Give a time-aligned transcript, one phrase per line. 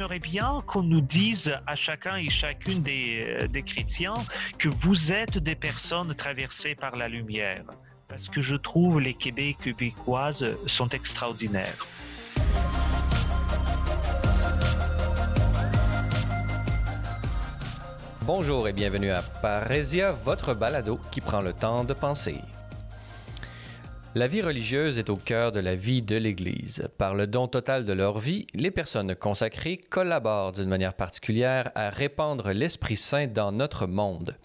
[0.00, 4.14] j'aimerais bien qu'on nous dise à chacun et chacune des, euh, des chrétiens
[4.58, 7.64] que vous êtes des personnes traversées par la lumière.
[8.08, 11.86] Parce que je trouve les Québécois québécoises sont extraordinaires.
[18.22, 22.40] Bonjour et bienvenue à Parésia, votre balado qui prend le temps de penser.
[24.16, 26.88] La vie religieuse est au cœur de la vie de l'Église.
[26.98, 31.90] Par le don total de leur vie, les personnes consacrées collaborent d'une manière particulière à
[31.90, 34.36] répandre l'Esprit Saint dans notre monde.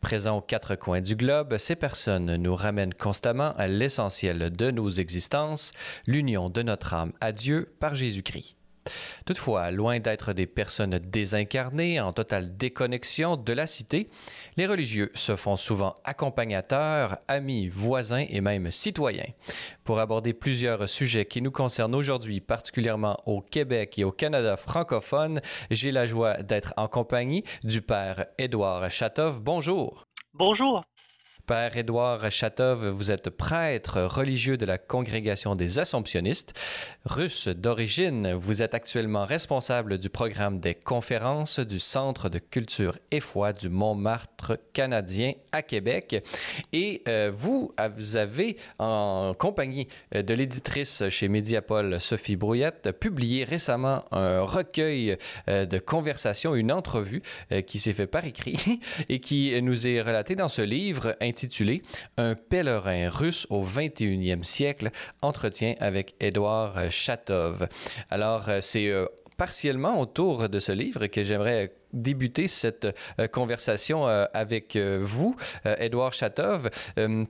[0.00, 4.88] Présents aux quatre coins du globe, ces personnes nous ramènent constamment à l'essentiel de nos
[4.88, 5.72] existences,
[6.06, 8.56] l'union de notre âme à Dieu par Jésus-Christ.
[9.26, 14.08] Toutefois, loin d'être des personnes désincarnées en totale déconnexion de la cité,
[14.56, 19.30] les religieux se font souvent accompagnateurs, amis, voisins et même citoyens.
[19.84, 25.40] Pour aborder plusieurs sujets qui nous concernent aujourd'hui, particulièrement au Québec et au Canada francophone,
[25.70, 29.40] j'ai la joie d'être en compagnie du père Édouard Chatov.
[29.42, 30.06] Bonjour.
[30.34, 30.82] Bonjour.
[31.52, 36.54] Père Édouard Chatov, vous êtes prêtre religieux de la congrégation des Assomptionnistes.
[37.04, 43.20] Russe d'origine, vous êtes actuellement responsable du programme des conférences du Centre de culture et
[43.20, 46.24] foi du Montmartre canadien à Québec.
[46.72, 47.74] Et euh, vous,
[48.14, 55.18] avez, en compagnie de l'éditrice chez Mediapol, Sophie Brouillette, publié récemment un recueil
[55.50, 58.80] euh, de conversations, une entrevue euh, qui s'est fait par écrit
[59.10, 61.41] et qui nous est relatée dans ce livre intitulé
[62.16, 64.90] Un pèlerin russe au 21e siècle,
[65.22, 67.68] entretien avec Édouard Chatov.
[68.10, 72.86] Alors, euh, c'est euh, partiellement autour de ce livre que j'aimerais débuter cette
[73.18, 75.36] euh, conversation avec vous,
[75.78, 76.70] Édouard Chatov.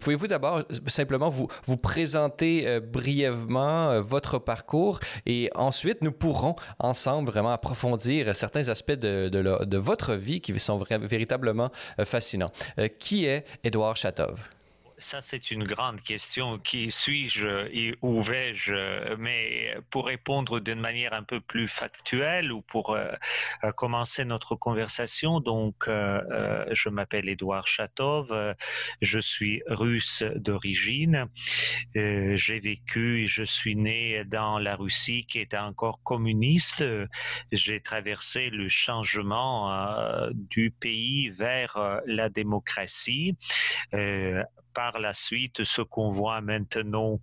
[0.00, 7.52] Pouvez-vous d'abord simplement vous, vous présenter brièvement votre parcours et ensuite nous pourrons ensemble vraiment
[7.52, 11.70] approfondir certains aspects de, de, votre vie qui sont véritablement
[12.04, 12.53] fascinants.
[12.98, 14.50] qui est Édouard Chatov?
[15.02, 16.58] Ça, c'est une grande question.
[16.58, 19.14] Qui suis-je et où vais-je?
[19.16, 23.10] Mais pour répondre d'une manière un peu plus factuelle ou pour euh,
[23.64, 28.54] euh, commencer notre conversation, donc, euh, je m'appelle Édouard Chatov,
[29.00, 31.26] je suis russe d'origine.
[31.94, 36.84] J'ai vécu et je suis né dans la Russie qui était encore communiste.
[37.50, 43.36] J'ai traversé le changement du pays vers la démocratie
[44.75, 47.21] par la suite, ce qu'on voit maintenant,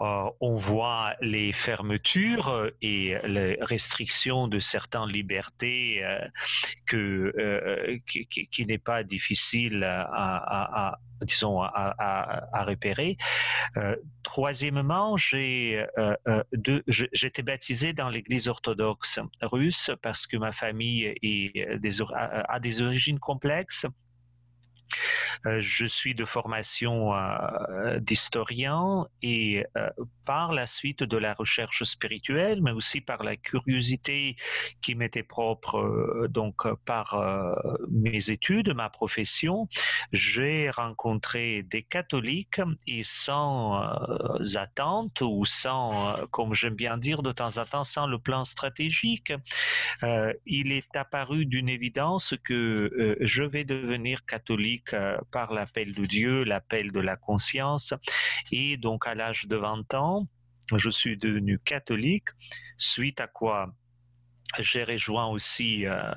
[0.00, 6.28] euh, on voit les fermetures et les restrictions de certaines libertés euh,
[6.94, 13.16] euh, qui, n'est pas difficile à, disons, à, repérer.
[14.22, 15.84] troisièmement, j'ai,
[16.86, 21.14] j'étais baptisé dans l'Église orthodoxe russe parce que ma famille
[22.48, 23.86] a des origines complexes.
[25.46, 29.90] Euh, je suis de formation euh, d'historien et euh,
[30.24, 34.36] par la suite de la recherche spirituelle, mais aussi par la curiosité
[34.80, 37.20] qui m'était propre donc par
[37.90, 39.68] mes études, ma profession,
[40.12, 43.82] j'ai rencontré des catholiques et sans
[44.54, 49.32] attente ou sans, comme j'aime bien dire de temps en temps, sans le plan stratégique,
[50.46, 54.81] il est apparu d'une évidence que je vais devenir catholique
[55.30, 57.94] par l'appel de Dieu, l'appel de la conscience.
[58.50, 60.26] Et donc à l'âge de 20 ans,
[60.76, 62.28] je suis devenu catholique,
[62.78, 63.74] suite à quoi
[64.58, 66.12] j'ai rejoint aussi euh,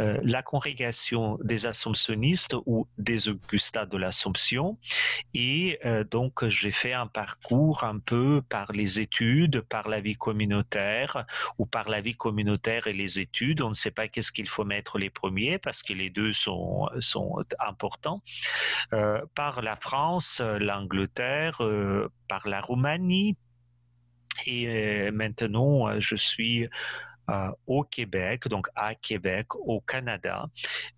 [0.00, 4.78] euh, la congrégation des Assomptionnistes ou des Augustas de l'Assomption.
[5.34, 10.16] Et euh, donc, j'ai fait un parcours un peu par les études, par la vie
[10.16, 11.24] communautaire
[11.58, 13.60] ou par la vie communautaire et les études.
[13.60, 16.88] On ne sait pas qu'est-ce qu'il faut mettre les premiers parce que les deux sont,
[17.00, 18.22] sont importants.
[19.34, 21.60] par la France, l'Angleterre,
[22.28, 23.36] par la Roumanie.
[24.46, 26.68] Et maintenant, je suis
[27.66, 30.46] au Québec, donc à Québec, au Canada,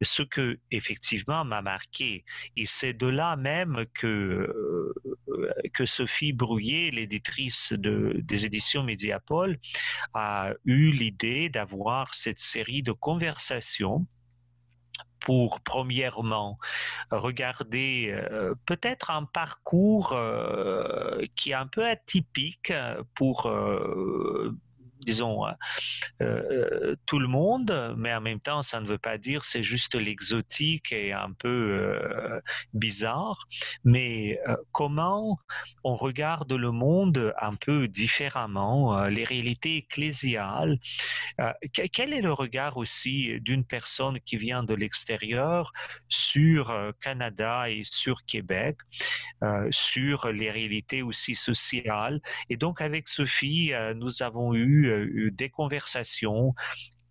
[0.00, 2.25] ce que effectivement m'a marqué.
[2.56, 4.94] Et c'est de là même que euh,
[5.75, 9.58] que Sophie Brouillet, l'éditrice de, des éditions Mediapol,
[10.14, 14.06] a eu l'idée d'avoir cette série de conversations
[15.20, 16.58] pour premièrement
[17.11, 20.17] regarder euh, peut-être un parcours
[21.37, 22.73] qui est un peu atypique
[23.14, 23.49] pour
[25.04, 25.44] disons,
[27.06, 30.93] tout le monde, mais en même temps, ça ne veut pas dire c'est juste l'exotique
[30.93, 31.99] et un peu
[32.72, 33.46] bizarre.
[33.84, 34.38] Mais
[34.72, 35.38] comment
[35.84, 40.78] on regarde le monde un peu différemment, les réalités ecclésiales.
[41.72, 45.72] quel est le regard aussi d'une personne qui vient de l'extérieur
[46.08, 48.76] sur Canada et sur Québec,
[49.70, 52.20] sur les réalités aussi sociales?
[52.49, 54.92] Et donc avec Sophie, nous avons eu,
[55.33, 56.55] des conversations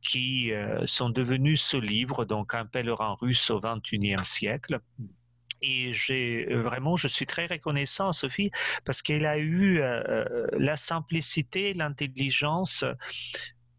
[0.01, 0.51] qui
[0.85, 4.79] sont devenues ce livre, donc un pèlerin russe au XXIe siècle.
[5.61, 8.49] Et j'ai vraiment, je suis très reconnaissant, Sophie,
[8.83, 9.79] parce qu'elle a eu
[10.53, 12.83] la simplicité, l'intelligence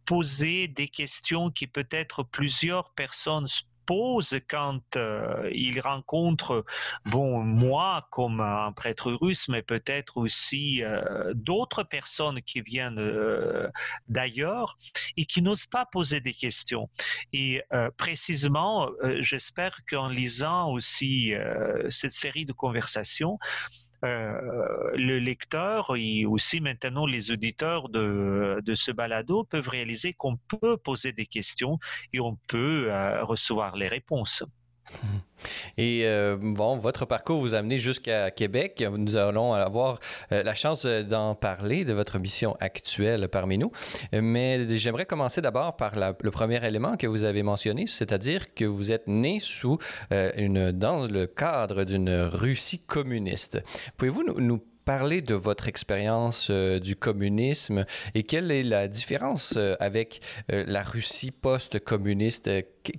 [0.04, 3.46] poser des questions qui peut-être plusieurs personnes
[3.86, 6.64] pose quand euh, il rencontre,
[7.06, 13.68] bon, moi comme un prêtre russe, mais peut-être aussi euh, d'autres personnes qui viennent euh,
[14.08, 14.78] d'ailleurs
[15.16, 16.88] et qui n'osent pas poser des questions.
[17.32, 17.62] Et
[17.96, 18.88] précisément,
[19.20, 21.32] j'espère qu'en lisant aussi
[21.90, 23.38] cette série de conversations,
[24.02, 30.76] le lecteur et aussi maintenant les auditeurs de, de ce balado peuvent réaliser qu'on peut
[30.76, 31.78] poser des questions
[32.12, 34.44] et on peut euh, recevoir les réponses.
[35.78, 38.84] Et euh, bon, votre parcours vous a amené jusqu'à Québec.
[38.96, 39.98] Nous allons avoir
[40.30, 43.72] euh, la chance d'en parler de votre mission actuelle parmi nous.
[44.12, 48.92] Mais j'aimerais commencer d'abord par le premier élément que vous avez mentionné, c'est-à-dire que vous
[48.92, 49.78] êtes né sous
[50.12, 53.62] euh, une, dans le cadre d'une Russie communiste.
[53.96, 57.84] Pouvez-vous nous, nous parler de votre expérience euh, du communisme
[58.14, 60.20] et quelle est la différence euh, avec
[60.52, 62.50] euh, la Russie post-communiste?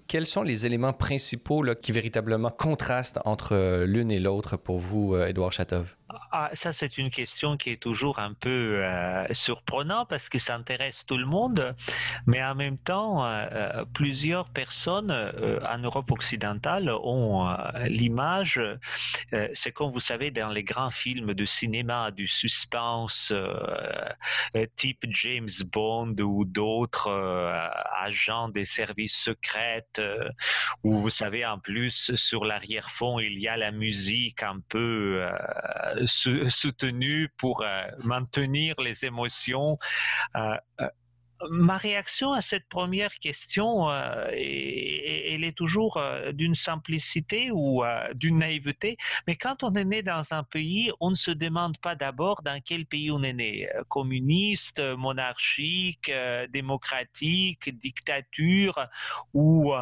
[0.07, 5.51] quels sont les éléments principaux qui véritablement contrastent entre l'une et l'autre pour vous, Édouard
[5.51, 5.97] Chatov?
[6.31, 10.55] Ah, ça, c'est une question qui est toujours un peu euh, surprenante parce que ça
[10.55, 11.75] intéresse tout le monde,
[12.27, 17.47] mais en même temps, euh, euh, plusieurs personnes en Europe occidentale ont
[17.85, 18.59] l'image,
[19.53, 23.33] c'est comme vous savez dans les grands films de cinéma, du suspense
[24.75, 27.09] type James Bond ou d'autres
[27.95, 29.85] agents des services secrets,
[30.83, 35.25] où vous savez en plus sur l'arrière-fond il y a la musique un peu
[36.07, 39.77] soutenu pour euh, maintenir les émotions.
[40.35, 40.87] Euh, euh,
[41.49, 46.01] ma réaction à cette première question, elle est toujours
[46.31, 47.83] d'une simplicité ou
[48.15, 48.95] d'une naïveté.
[49.27, 52.61] Mais quand on est né dans un pays, on ne se demande pas d'abord dans
[52.63, 53.67] quel pays on est né.
[53.89, 56.09] Communiste, monarchique,
[56.53, 58.87] démocratique, dictature
[59.33, 59.73] ou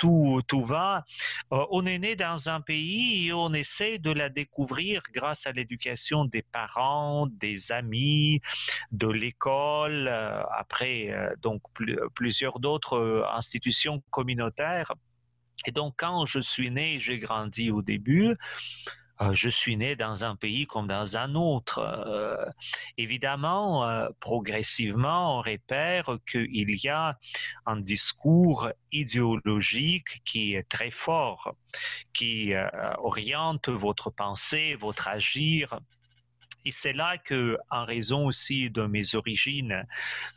[0.00, 1.04] tout, tout va.
[1.52, 5.52] Euh, on est né dans un pays et on essaie de la découvrir grâce à
[5.52, 8.40] l'éducation des parents, des amis,
[8.92, 11.60] de l'école, euh, après euh, donc
[12.14, 14.94] plusieurs d'autres institutions communautaires.
[15.66, 18.36] Et donc quand je suis né, j'ai grandi au début.
[19.22, 21.78] Euh, je suis né dans un pays comme dans un autre.
[21.78, 22.44] Euh,
[22.96, 27.18] évidemment, euh, progressivement, on repère qu'il y a
[27.66, 31.54] un discours idéologique qui est très fort,
[32.14, 32.52] qui
[32.98, 35.78] oriente votre pensée, votre agir
[36.64, 39.86] et c'est là que, en raison aussi de mes origines,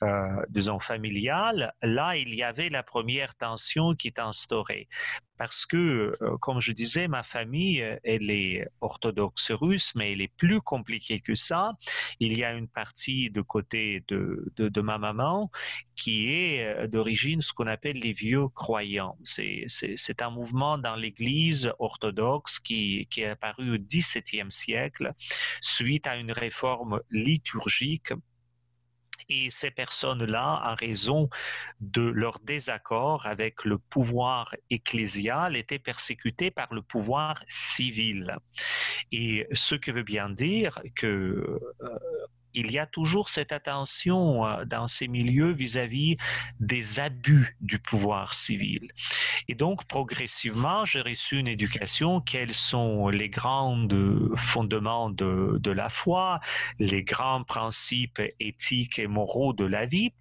[0.03, 4.87] euh, disons, familiales, là, il y avait la première tension qui est instaurée.
[5.37, 10.33] Parce que, euh, comme je disais, ma famille, elle est orthodoxe russe, mais elle est
[10.37, 11.73] plus compliquée que ça.
[12.19, 15.49] Il y a une partie de côté de, de, de ma maman
[15.95, 19.17] qui est euh, d'origine ce qu'on appelle les vieux croyants.
[19.23, 25.13] C'est un mouvement dans l'Église orthodoxe qui, qui est apparu au XVIIe siècle
[25.61, 28.13] suite à une réforme liturgique
[29.29, 31.29] et ces personnes-là, en raison
[31.79, 38.37] de leur désaccord avec le pouvoir ecclésial, étaient persécutées par le pouvoir civil.
[39.11, 41.99] Et ce que veut bien dire que euh,
[42.53, 46.17] il y a toujours cette attention euh, dans ces milieux vis-à-vis
[46.59, 48.91] des abus du pouvoir civil.
[49.47, 53.87] Et donc, progressivement, j'ai reçu une éducation, quels sont les grands
[54.37, 56.39] fondements de, de la foi,
[56.79, 60.13] les grands principes éthiques et moraux de la vie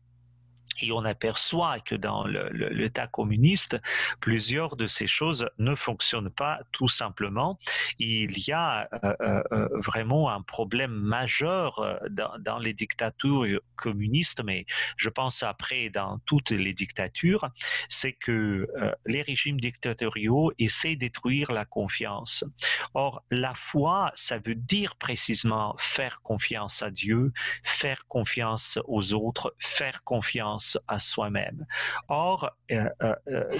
[0.80, 3.76] Et on aperçoit que dans l'État communiste,
[4.20, 7.58] plusieurs de ces choses ne fonctionnent pas tout simplement.
[7.98, 14.66] Il y a euh, euh, euh, vraiment un problème majeur dans, les dictatures communistes, mais
[14.96, 17.48] je pense après dans toutes les dictatures,
[17.88, 18.68] c'est que
[19.06, 22.44] les régimes dictatoriaux essaient de détruire la confiance.
[22.94, 27.32] Or, la foi, ça veut dire précisément faire confiance à Dieu,
[27.64, 31.66] faire confiance aux autres, faire confiance à soi-même.
[32.08, 33.58] Or, euh, euh, euh,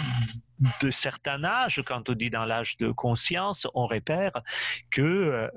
[0.80, 4.32] de certains âges, quand on dit dans l'âge de conscience, on repère
[4.90, 5.50] que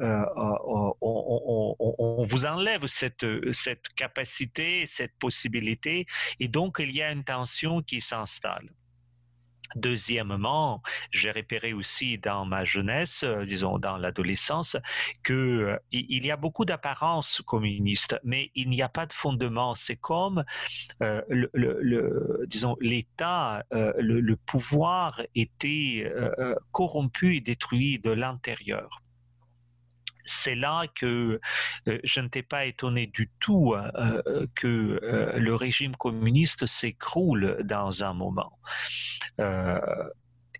[1.02, 6.08] on, vous enlève cette, cette capacité, cette possibilité,
[6.40, 8.68] et donc il y a une tension qui s'installe.
[9.76, 10.82] Deuxièmement,
[11.12, 14.78] j'ai repéré aussi dans ma jeunesse, euh, disons dans l'adolescence,
[15.26, 19.76] qu'il euh, y a beaucoup d'apparences communistes, mais il n'y a pas de fondement.
[19.76, 20.44] C'est comme,
[21.02, 21.22] euh,
[22.48, 26.12] disons, l'État, le, pouvoir était
[26.72, 29.02] corrompu et détruit de l'intérieur
[30.26, 31.40] c'est là que
[31.88, 35.00] euh, je n'étais pas étonné du tout euh, euh, que
[35.38, 38.60] le régime communiste s'écroule dans un moment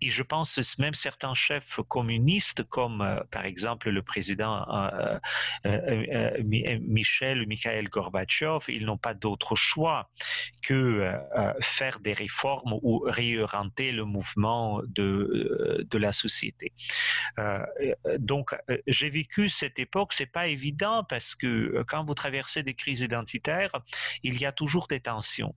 [0.00, 5.18] et je pense même certains chefs communistes, comme euh, par exemple le président euh,
[5.66, 10.10] euh, Michel ou Mikhail Gorbatchev, ils n'ont pas d'autre choix
[10.62, 11.10] que
[11.60, 16.72] faire des réformes ou réorienter le mouvement de, de la société.
[18.18, 18.54] donc,
[18.86, 23.72] j'ai vécu cette époque, c'est pas évident parce que quand vous traversez des crises identitaires,
[24.22, 25.54] il y a toujours des tensions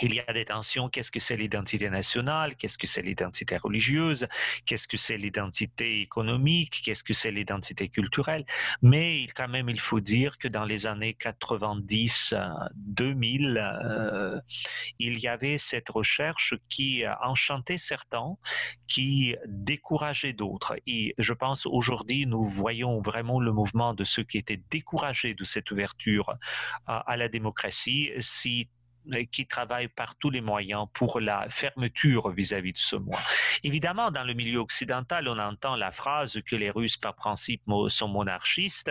[0.00, 0.88] il y a des tensions.
[0.88, 4.26] Qu'est-ce que c'est l'identité nationale Qu'est-ce que c'est l'identité religieuse
[4.66, 8.44] Qu'est-ce que c'est l'identité économique Qu'est-ce que c'est l'identité culturelle
[8.82, 12.34] Mais quand même, il faut dire que dans les années 90,
[12.74, 14.40] 2000, euh,
[14.98, 18.36] il y avait cette recherche qui enchantait certains,
[18.86, 20.76] qui décourageait d'autres.
[20.86, 25.44] Et je pense aujourd'hui, nous voyons vraiment le mouvement de ceux qui étaient découragés de
[25.44, 26.36] cette ouverture
[26.86, 28.10] à, à la démocratie.
[28.20, 28.68] Si
[29.32, 33.20] qui travaille par tous les moyens pour la fermeture vis-à-vis de ce mois.
[33.64, 38.08] Évidemment, dans le milieu occidental, on entend la phrase que les Russes, par principe, sont
[38.08, 38.90] monarchistes,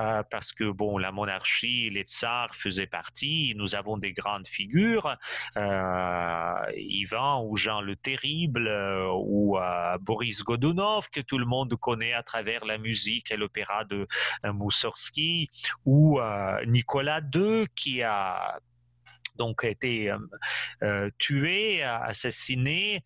[0.00, 3.54] euh, parce que bon, la monarchie, les tsars faisaient partie.
[3.56, 5.16] Nous avons des grandes figures,
[5.56, 9.58] euh, Ivan ou Jean le Terrible euh, ou
[10.00, 14.06] Boris Godunov, que tout le monde connaît à travers la musique et l'opéra de
[14.44, 15.48] Moussorski,
[15.84, 16.20] ou
[16.66, 18.58] Nicolas II, qui a
[19.38, 20.12] donc a été
[21.18, 23.02] tué, assassiné.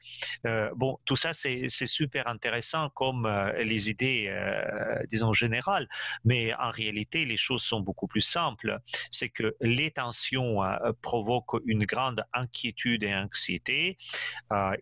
[0.75, 4.33] Bon, tout ça, c'est super intéressant comme les idées,
[5.11, 5.89] disons, générales.
[6.25, 8.79] Mais en réalité, les choses sont beaucoup plus simples.
[9.11, 10.59] C'est que les tensions
[11.03, 13.99] provoquent une grande inquiétude et anxiété.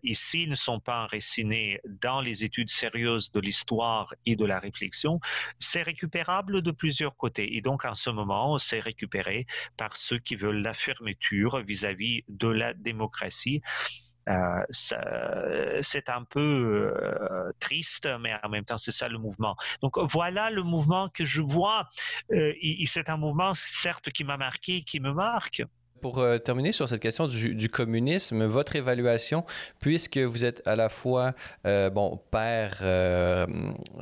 [0.03, 4.59] et s'ils ne sont pas enracinés dans les études sérieuses de l'histoire et de la
[4.59, 5.19] réflexion,
[5.59, 7.55] c'est récupérable de plusieurs côtés.
[7.55, 9.45] Et donc, en ce moment, c'est récupéré
[9.77, 13.61] par ceux qui veulent la fermeture vis-à-vis de la démocratie.
[14.29, 16.39] Euh, c'est un peu
[16.95, 19.55] euh, triste, mais en même temps, c'est ça le mouvement.
[19.81, 21.89] Donc voilà le mouvement que je vois.
[22.31, 22.53] Euh,
[22.85, 25.63] c'est un mouvement, certes, qui m'a marqué, qui me marque.
[26.01, 29.45] Pour euh, terminer sur cette question du, communisme, votre évaluation,
[29.79, 31.33] puisque vous êtes à la fois
[31.67, 33.45] euh, bon père euh,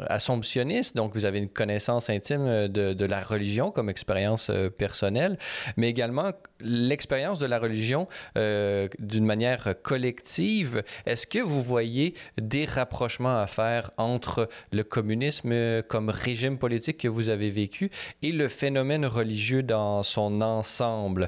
[0.08, 5.38] assomptionniste, donc vous avez une connaissance intime de, de la religion comme expérience personnelle,
[5.76, 10.84] mais également l'expérience de la religion d'une manière collective.
[11.06, 17.08] Est-ce que vous voyez des rapprochements à faire entre le communisme comme régime politique que
[17.08, 17.90] vous avez vécu
[18.22, 21.28] et le phénomène religieux dans son ensemble?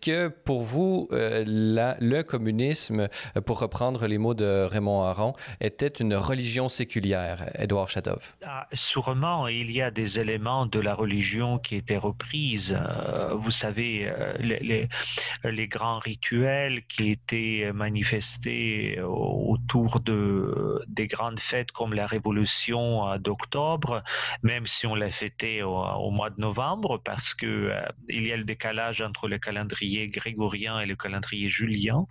[0.00, 5.88] Que pour vous, euh, le communisme, euh, pour reprendre les mots de Raymond Aron, était
[5.88, 8.34] une religion séculière, Edouard Chatov?
[8.44, 12.76] Ah, sûrement, il y a des éléments de la religion qui étaient reprises.
[12.76, 21.94] Euh, vous savez, les, grands rituels qui étaient manifestés autour de, des grandes fêtes comme
[21.94, 24.02] la Révolution d'octobre,
[24.42, 27.72] même si on l'a fêté au, mois de novembre, parce que
[28.08, 32.06] il y a le décalage entre le calendrier grégorien et le calendrier julien.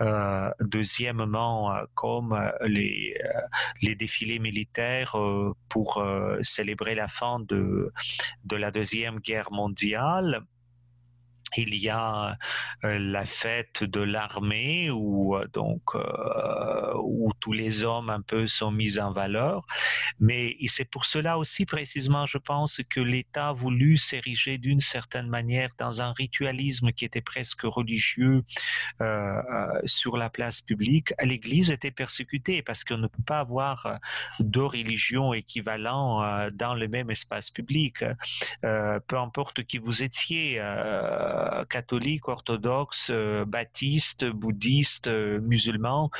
[0.00, 3.14] Euh, deuxièmement, euh, comme euh, les,
[3.96, 5.16] défilés militaires
[5.68, 6.04] pour
[6.42, 7.92] célébrer la fin de
[8.50, 10.42] la Deuxième Guerre mondiale.
[11.56, 12.36] Il y a
[12.84, 18.46] euh, la fête de l'armée où euh, donc euh, où tous les hommes un peu
[18.46, 19.66] sont mis en valeur.
[20.20, 25.28] Mais c'est pour cela aussi précisément je pense que l'État a voulu s'ériger d'une certaine
[25.28, 28.44] manière dans un ritualisme qui était presque religieux
[29.84, 31.12] sur la place publique.
[31.22, 33.98] l'Église était persécutée parce qu'on ne peut pas avoir
[34.40, 38.04] deux religions équivalentes dans le même espace public.
[38.62, 40.60] Peu importe qui vous étiez
[41.42, 46.10] euh, catholiques, orthodoxes, euh, baptistes, bouddhistes, euh, musulmans.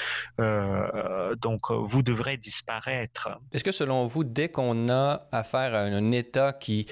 [1.41, 3.29] donc, vous devrez disparaître.
[3.53, 6.87] Est-ce que selon vous, dès qu'on a affaire à un État qui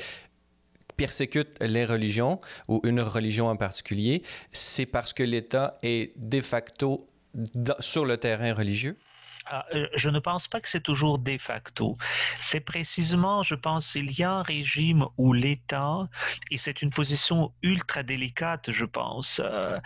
[0.96, 4.22] persécute les religions ou une religion en particulier,
[4.52, 7.06] c'est parce que l'État est de facto
[7.78, 8.96] sur le terrain religieux?
[9.52, 11.99] Ah, euh, je ne pense pas que c'est toujours de facto.
[12.38, 16.09] C'est précisément, je pense, il y a un régime où l'État,
[16.52, 19.76] et c'est une position ultra délicate, je pense, euh,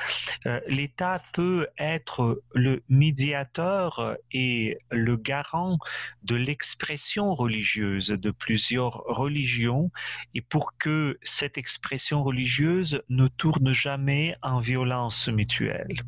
[0.45, 5.79] euh, l'État peut être le médiateur et le garant
[6.25, 9.91] de l'expression religieuse de plusieurs religions,
[10.35, 16.03] et pour que cette expression religieuse ne tourne jamais en violence mutuelle.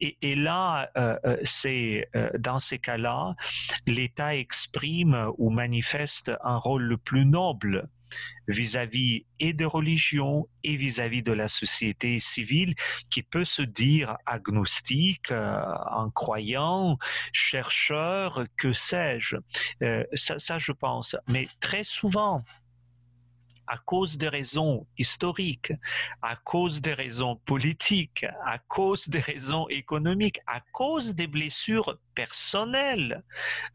[0.00, 0.90] Et, là,
[1.44, 2.08] c'est
[2.40, 3.34] dans ces cas-là,
[3.86, 7.88] l'État exprime ou manifeste un rôle le plus noble
[8.48, 12.74] vis-à-vis et de religion et vis-à-vis de la société civile
[13.08, 16.98] qui peut se dire agnostique, incroyant,
[17.32, 19.36] chercheur, que sais-je.
[20.14, 21.16] ça, ça, je pense.
[21.28, 22.44] Mais très souvent,
[23.70, 25.72] à cause des raisons historiques,
[26.22, 33.22] à cause des raisons politiques, à cause des raisons économiques, à cause des blessures personnelles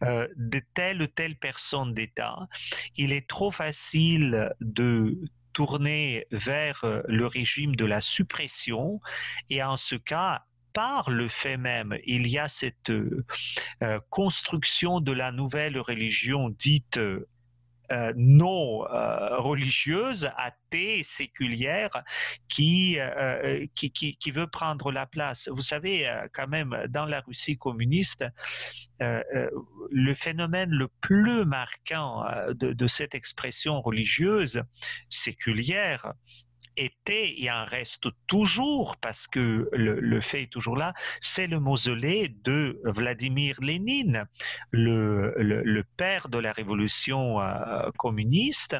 [0.03, 2.35] euh, de telle ou telle personne d'État,
[2.97, 5.17] il est trop facile de
[5.53, 8.99] tourner vers euh, le régime de la suppression
[9.49, 13.23] et en ce cas par le fait même, il y a cette euh,
[14.09, 16.99] construction de la nouvelle religion dite
[17.91, 22.03] euh, non euh, religieuse, athée, séculière,
[22.49, 25.47] qui, euh, qui, qui, veut prendre la place.
[25.49, 28.25] Vous savez, quand même, dans la Russie communiste,
[28.99, 34.63] le phénomène le plus marquant de cette expression religieuse
[35.09, 36.13] séculière,
[36.77, 42.35] était et en reste toujours, parce que le, fait est toujours là, c'est le mausolée
[42.43, 44.25] de Vladimir Lénine,
[44.71, 48.75] le, père de la révolution euh, communiste.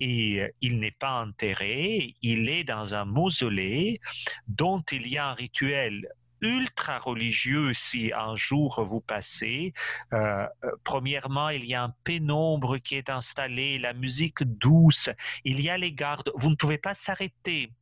[0.00, 4.00] Et il n'est pas enterré, il est dans un mausolée
[4.48, 6.08] dont il y a un rituel
[6.42, 9.72] ultra religieux si un jour vous passez.
[10.12, 15.10] Euh, euh, premièrement, il y a un pénombre qui est installé, la musique douce,
[15.44, 16.30] il y a les gardes.
[16.36, 17.72] Vous ne pouvez pas s'arrêter.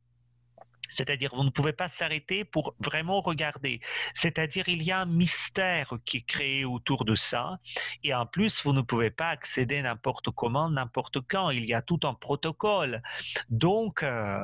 [0.89, 3.79] C'est-à-dire, vous ne pouvez pas s'arrêter pour vraiment regarder.
[4.13, 7.59] C'est-à-dire, il y a un mystère qui est créé autour de ça.
[8.03, 11.49] Et en plus, vous ne pouvez pas accéder n'importe comment, n'importe quand.
[11.49, 13.01] Il y a tout un protocole.
[13.49, 14.39] Donc, euh,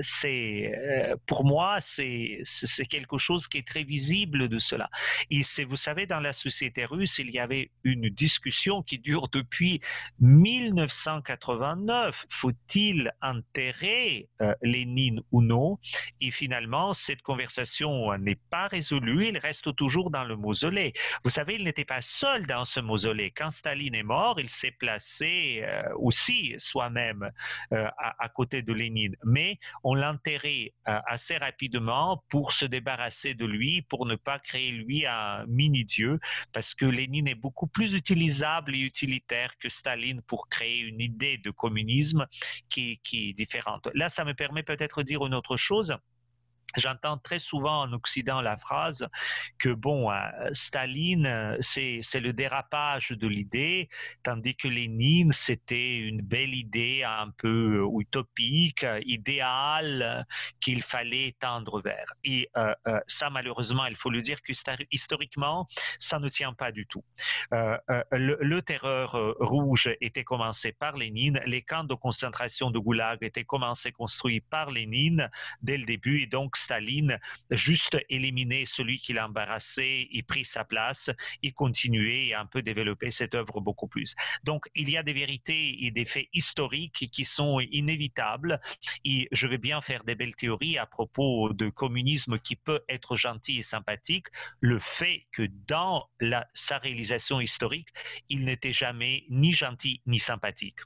[0.00, 2.42] c'est, euh, pour moi, c'est,
[2.88, 4.88] quelque chose qui est très visible de cela.
[5.30, 9.80] Et vous savez, dans la société russe, il y avait une discussion qui dure depuis
[10.20, 12.26] 1989.
[12.30, 15.78] Faut-il enterrer euh, Lénine ou non.
[16.20, 19.28] Et finalement, cette conversation n'est pas résolue.
[19.28, 20.92] Il reste toujours dans le mausolée.
[21.24, 23.30] Vous savez, il n'était pas seul dans ce mausolée.
[23.30, 27.30] Quand Staline est mort, il s'est placé euh, aussi soi-même
[27.72, 29.16] euh, à, côté de Lénine.
[29.24, 34.38] Mais on l'a enterré euh, assez rapidement pour se débarrasser de lui, pour ne pas
[34.38, 36.18] créer lui un mini-dieu,
[36.52, 41.38] parce que Lénine est beaucoup plus utilisable et utilitaire que Staline pour créer une idée
[41.38, 42.26] de communisme
[42.68, 43.88] qui, qui est différente.
[43.94, 45.94] Là, ça me permet peut-être de dire autre chose.
[46.76, 49.06] J'entends très souvent en Occident la phrase
[49.58, 50.16] que, bon, euh,
[50.52, 53.88] Staline, euh, c'est le dérapage de l'idée,
[54.22, 60.26] tandis que Lénine, c'était une belle idée un peu utopique, idéale,
[60.60, 62.12] qu'il fallait tendre vers.
[62.24, 62.74] Et euh,
[63.06, 64.52] ça, malheureusement, il faut le dire que
[64.92, 67.04] historiquement, ça ne tient pas du tout.
[67.50, 73.90] le, terreur rouge était commencé par Lénine, les camps de concentration de Goulag étaient commencés,
[73.90, 75.30] construits par Lénine
[75.62, 77.18] dès le début, et donc Staline
[77.50, 81.10] juste éliminer celui qui l'a embarrassé, il pris sa place,
[81.42, 84.14] et continuer et un peu développer cette œuvre beaucoup plus.
[84.44, 88.60] Donc, il y a des vérités et des faits historiques qui sont inévitables
[89.04, 93.16] et je vais bien faire des belles théories à propos de communisme qui peut être
[93.16, 94.26] gentil et sympathique.
[94.60, 96.08] Le fait que dans
[96.54, 97.88] sa réalisation historique,
[98.28, 100.80] il n'était jamais ni gentil ni sympathique.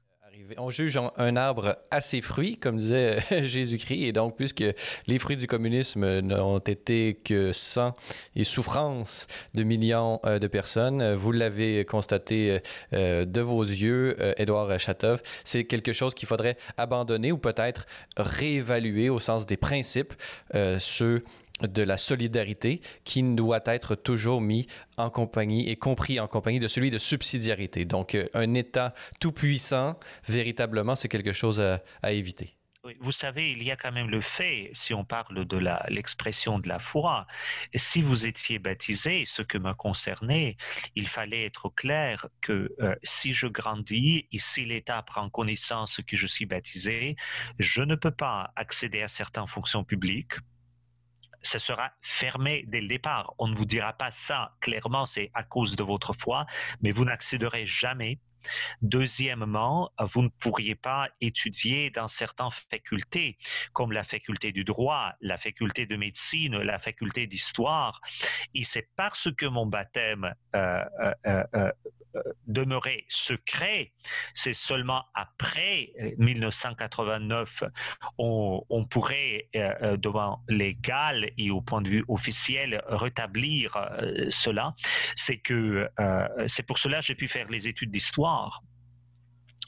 [0.59, 4.65] On juge un arbre à ses fruits, comme disait Jésus-Christ, et donc puisque
[5.07, 7.95] les fruits du communisme n'ont été que sang
[8.35, 12.61] et souffrance de millions euh, de personnes, vous l'avez constaté
[12.93, 19.11] euh, de vos yeux, Édouard Chatov, c'est quelque chose qu'il faudrait abandonner ou peut-être réévaluer
[19.11, 20.15] au sens des principes,
[20.79, 21.23] ceux
[21.61, 26.69] de la solidarité qui doit être toujours mis en compagnie et compris en compagnie de
[26.69, 27.85] celui de subsidiarité.
[27.85, 32.55] Donc, euh, un État tout puissant, véritablement, c'est quelque chose à, éviter.
[33.01, 36.69] Vous savez, il y a quand même le fait, si on parle de l'expression de
[36.69, 37.27] la foi,
[37.75, 40.59] si vous étiez baptisé, ce que me concernait,
[40.95, 46.19] il fallait être clair que euh, si je grandis et si l'État prend connaissance que
[46.19, 47.17] je suis baptisé,
[47.59, 50.35] je ne peux pas accéder à certaines fonctions publiques
[51.45, 53.35] ce sera fermé dès le départ.
[53.39, 56.47] On ne vous dira pas ça clairement, c'est à cause de votre foi,
[56.81, 58.19] mais vous n'accéderez jamais
[58.83, 63.39] Deuxièmement, vous ne pourriez pas étudier dans certaines facultés,
[63.73, 68.01] comme la faculté du droit, la faculté de médecine, la faculté d'histoire.
[68.55, 70.85] Et c'est parce que mon baptême euh,
[71.27, 71.73] euh, euh,
[72.47, 73.93] demeurait secret,
[74.35, 77.65] c'est seulement après 1989
[78.19, 79.49] on, pourrait,
[79.99, 83.77] devant légal et au point de vue officiel, rétablir
[84.31, 84.77] cela.
[85.17, 85.89] C'est que
[86.47, 88.34] c'est pour cela que j'ai pu faire les études d'histoire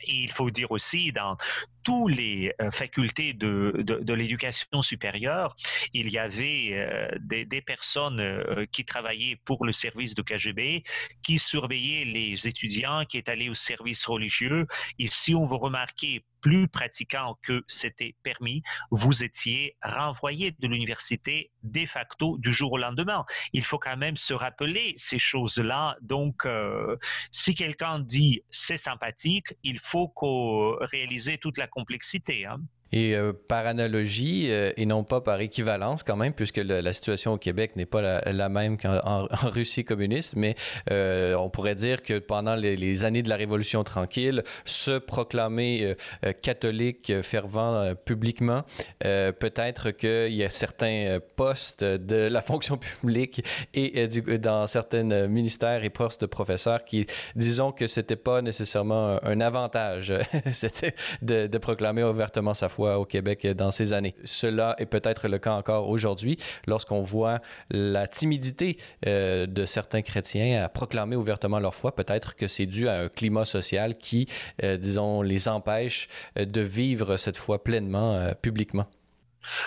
[0.06, 1.36] il faut dire aussi, dans
[1.82, 3.72] toutes les euh, facultés de,
[4.12, 5.56] l'éducation supérieure,
[5.92, 10.84] il y avait euh, des, personnes euh, qui travaillaient pour le service de KGB,
[11.22, 14.66] qui surveillaient les étudiants qui étaient allés au service religieux.
[15.10, 21.84] Si on vous remarquait plus pratiquant que c'était permis, vous étiez renvoyé de l'université de
[21.86, 23.24] facto du jour au lendemain.
[23.52, 25.96] Il faut quand même se rappeler ces choses-là.
[26.02, 26.96] Donc, euh,
[27.32, 32.46] si quelqu'un dit c'est sympathique, il faut qu'on réalise toute la complexité.
[32.46, 32.60] Hein.
[32.92, 37.32] Et euh, par analogie, euh, et non pas par équivalence quand même, puisque la situation
[37.32, 40.54] au Québec n'est pas la, même qu'en Russie communiste, mais
[40.90, 45.94] euh, on pourrait dire que pendant les, années de la Révolution tranquille, se proclamer
[46.42, 48.62] catholique fervent publiquement,
[49.00, 53.44] peut-être qu'il y a certains postes de la fonction publique
[53.74, 59.40] et dans certains ministères et postes de professeurs qui, disons que c'était pas nécessairement un,
[59.40, 60.14] avantage,
[60.52, 64.14] c'était de, de proclamer ouvertement sa foi au Québec dans ces années.
[64.24, 66.36] Cela est peut-être le cas encore aujourd'hui
[66.66, 71.94] lorsqu'on voit la timidité euh, de certains chrétiens à proclamer ouvertement leur foi.
[71.94, 74.26] Peut-être que c'est dû à un climat social qui,
[74.62, 76.08] euh, disons, les empêche
[76.38, 78.86] euh, de vivre cette foi pleinement publiquement.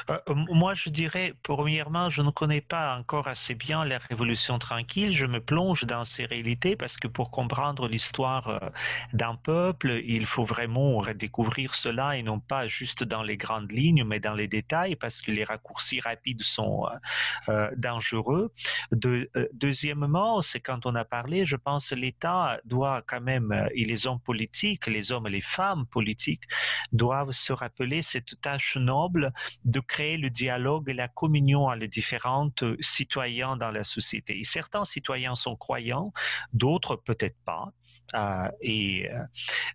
[0.09, 5.13] Euh, moi, je dirais, premièrement, je ne connais pas encore assez bien la Révolution tranquille.
[5.13, 8.59] Je me plonge dans ces réalités parce que pour comprendre l'histoire euh,
[9.13, 14.03] d'un peuple, il faut vraiment redécouvrir cela et non pas juste dans les grandes lignes,
[14.03, 16.87] mais dans les détails parce que les raccourcis rapides sont
[17.49, 18.51] euh, dangereux.
[19.53, 24.19] deuxièmement, c'est quand on a parlé, je pense, l'État doit quand même, et les hommes
[24.19, 26.43] politiques, les hommes et les femmes politiques
[26.91, 29.33] doivent se rappeler cette tâche noble
[29.69, 34.41] de créer le dialogue et la communion avec les différents euh, citoyens dans la société.
[34.43, 36.11] Certains citoyens sont croyants,
[36.53, 37.71] d'autres peut-être pas.
[38.15, 39.07] Euh, et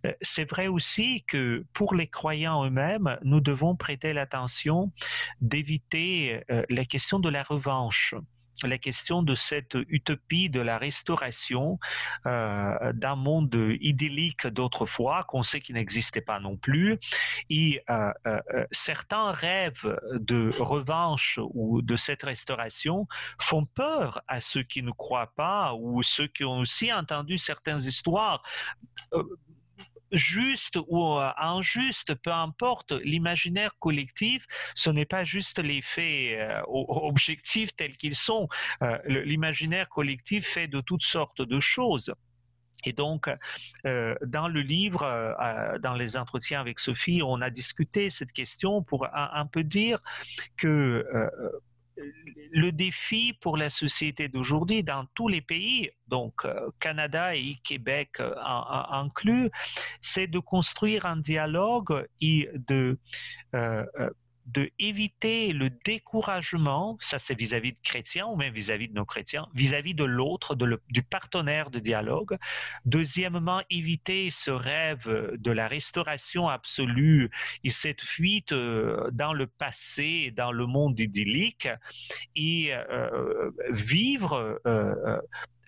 [0.05, 4.93] euh, c'est vrai aussi que pour les croyants eux-mêmes, nous devons prêter l'attention
[5.41, 8.15] d'éviter la question de la revanche
[8.63, 11.79] la question de cette utopie de la restauration
[12.27, 16.99] euh, d'un monde idyllique d'autrefois, qu'on sait qu'il n'existait pas non plus.
[17.51, 18.41] Et euh, euh,
[18.71, 23.07] certains rêves de revanche ou de cette restauration
[23.41, 27.83] font peur à ceux qui ne croient pas ou ceux qui ont aussi entendu certaines
[27.83, 28.43] histoires
[30.15, 36.61] juste ou euh, injuste, peu importe, l'imaginaire collectif, ce n'est pas juste les faits euh,
[36.67, 38.49] objectifs tels qu'ils sont.
[38.83, 42.13] Euh, l'imaginaire collectif fait de toutes sortes de choses.
[42.87, 43.31] Et donc,
[43.85, 45.01] dans le livre,
[45.81, 50.01] dans les entretiens avec Sophie, on a discuté cette question pour un peu dire
[50.59, 51.03] que
[51.97, 58.21] le défi pour la société d'aujourd'hui dans tous les pays, donc euh, Canada et Québec
[58.21, 58.35] euh,
[58.91, 59.51] inclus,
[60.01, 62.99] c'est de construire un dialogue et de
[63.55, 63.85] euh,
[64.47, 69.47] de éviter le découragement, ça c'est vis-à-vis de chrétiens ou même vis-à-vis de nos chrétiens,
[69.55, 72.37] vis-à-vis de l'autre, du partenaire de dialogue.
[72.85, 77.31] Deuxièmement, éviter ce rêve de la restauration absolue
[77.63, 81.69] et cette fuite euh, dans le passé, dans le monde idyllique,
[82.37, 85.19] et euh, vivre euh,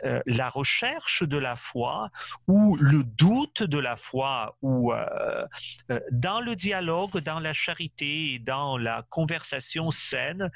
[0.05, 2.11] euh, la recherche de la foi
[2.47, 5.47] ou le doute de la foi ou euh,
[6.11, 10.51] dans le dialogue, dans la charité, dans la conversation saine,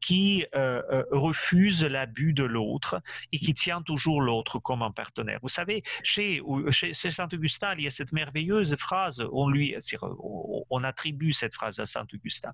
[0.00, 0.44] qui
[1.12, 5.38] refuse l'abus de l'autre et qui tient toujours l'autre comme un partenaire.
[5.42, 6.42] Vous savez, chez,
[6.72, 9.76] chez, Saint-Augustin, il y a cette merveilleuse phrase, on, lui,
[10.70, 12.52] on attribue cette phrase à Saint-Augustin,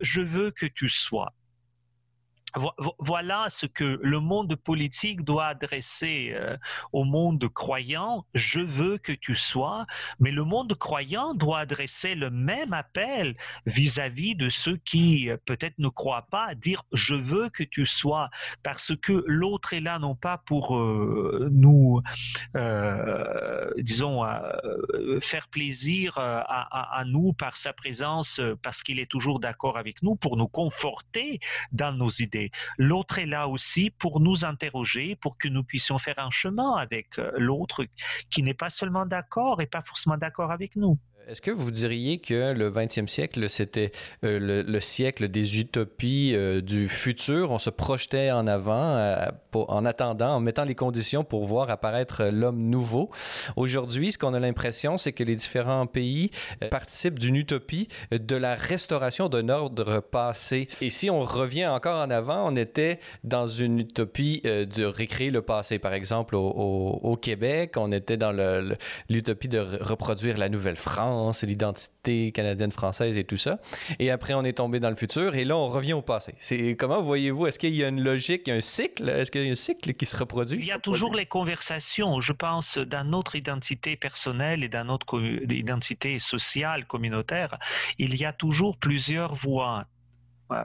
[0.00, 1.32] je veux que tu sois
[2.98, 6.56] voilà ce que le monde politique doit adresser euh,
[6.92, 8.24] au monde croyant.
[8.34, 9.86] Je veux que tu sois,
[10.20, 13.36] mais le monde croyant doit adresser le même appel
[13.66, 18.30] vis-à-vis de ceux qui euh, peut-être ne croient pas, dire je veux que tu sois,
[18.62, 22.02] parce que l'autre est là non pas pour euh, nous,
[23.78, 24.22] disons,
[25.20, 30.14] faire plaisir à, à, nous par sa présence, parce qu'il est toujours d'accord avec nous,
[30.14, 31.40] pour nous conforter
[31.72, 32.43] dans nos idées
[32.78, 37.18] L'autre est là aussi pour nous interroger, pour que nous puissions faire un chemin avec
[37.18, 37.84] euh, l'autre
[38.30, 40.98] qui n'est pas seulement d'accord et pas forcément d'accord avec nous.
[41.26, 43.92] Est-ce que vous diriez que le 20e siècle, c'était
[44.24, 47.50] euh, le, siècle des utopies euh, du futur?
[47.50, 52.24] On se projetait en avant euh, en attendant, en mettant les conditions pour voir apparaître
[52.24, 53.10] l'homme nouveau.
[53.56, 56.30] Aujourd'hui, ce qu'on a l'impression, c'est que les différents pays
[56.70, 60.66] participent d'une utopie de la restauration d'un ordre passé.
[60.80, 65.40] Et si on revient encore en avant, on était dans une utopie de récréer le
[65.40, 65.78] passé.
[65.78, 68.32] Par exemple, au, au Québec, on était dans
[69.08, 73.58] l'utopie de reproduire la Nouvelle-France c'est l'identité canadienne-française et tout ça.
[73.98, 76.34] Et après, on est tombé dans le futur et là, on revient au passé.
[76.38, 77.46] C'est comment voyez-vous?
[77.46, 79.08] Est-ce qu'il y a une logique, un cycle?
[79.08, 80.58] Est-ce qu'il y a un cycle qui se reproduit?
[80.60, 82.20] Il y a toujours les conversations.
[82.20, 87.58] Je pense dans notre identité personnelle et dans notre identité sociale communautaire,
[87.98, 89.84] il y a toujours plusieurs voies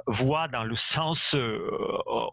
[0.07, 1.59] voix dans le sens euh,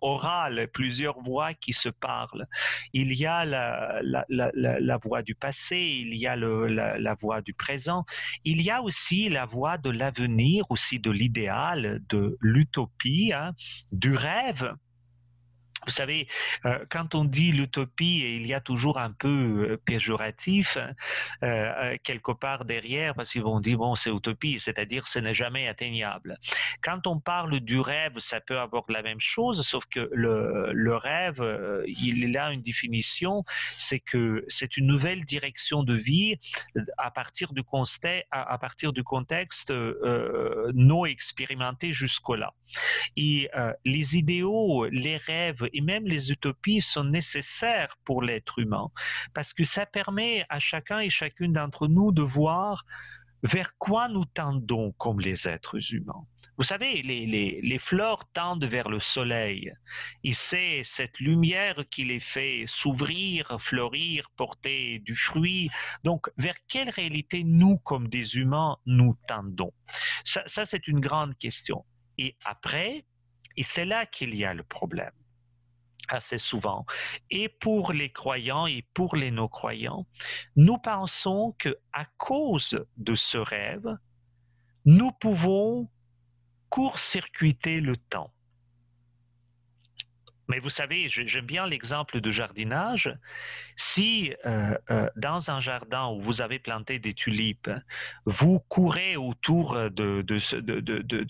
[0.00, 2.46] oral, plusieurs voix qui se parlent.
[2.92, 8.04] Il y a la, la, voix du passé, il y a la, voix du présent,
[8.44, 13.52] il y a aussi la voix de l'avenir, aussi de l'idéal, de l'utopie, hein,
[13.92, 14.74] du rêve.
[15.87, 16.27] Vous savez,
[16.64, 19.29] euh, quand on dit l'utopie, il y a toujours un peu
[19.70, 20.77] euh, péjoratif
[21.44, 25.68] euh, quelque part derrière, parce qu'ils vont dire, bon, c'est utopie, c'est-à-dire ce n'est jamais
[25.68, 26.38] atteignable.
[26.83, 31.40] Quand on parle du rêve, ça peut avoir la même chose, sauf que le, rêve,
[31.87, 33.44] il a une définition,
[33.77, 36.37] c'est que c'est une nouvelle direction de vie
[36.99, 37.62] à partir du,
[39.05, 39.72] contexte
[40.75, 42.55] non expérimenté jusqu'au-là.
[43.16, 43.49] Et
[43.85, 48.88] les idéaux, les rêves et même les utopies sont nécessaires pour l'être humain
[49.34, 52.84] parce que ça permet à chacun et chacune d'entre nous de voir
[53.42, 56.24] vers quoi nous tendons comme les êtres humains.
[56.58, 59.70] Vous savez, les, les, fleurs tendent vers le soleil.
[60.24, 65.68] Et c'est cette lumière qui les fait s'ouvrir, fleurir, porter du fruit.
[66.02, 69.72] Donc, vers quelle réalité nous, comme des humains, nous tendons?
[70.24, 71.84] Ça c'est une grande question.
[72.16, 73.04] Et après,
[73.58, 75.12] et c'est là qu'il y a le problème
[76.09, 76.85] assez souvent.
[77.31, 80.07] Et pour les croyants et pour les non-croyants,
[80.57, 83.97] nous pensons que à cause de ce rêve,
[84.85, 85.88] nous pouvons
[86.69, 88.33] court-circuiter le temps.
[90.48, 93.12] Mais vous savez, j'aime bien l'exemple de jardinage.
[93.76, 97.70] Si euh, euh, dans un jardin où vous avez planté des tulipes,
[98.24, 100.38] vous courez autour de, de,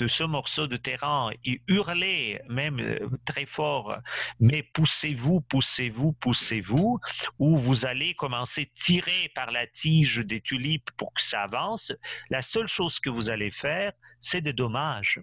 [0.08, 3.96] ce, morceau de terrain et hurlez même euh, très fort,
[4.38, 7.00] mais poussez-vous, poussez-vous, poussez-vous,
[7.38, 11.92] ou vous allez commencer à tirer par la tige des tulipes pour que ça avance,
[12.30, 15.20] la seule chose que vous allez faire, c'est des dommages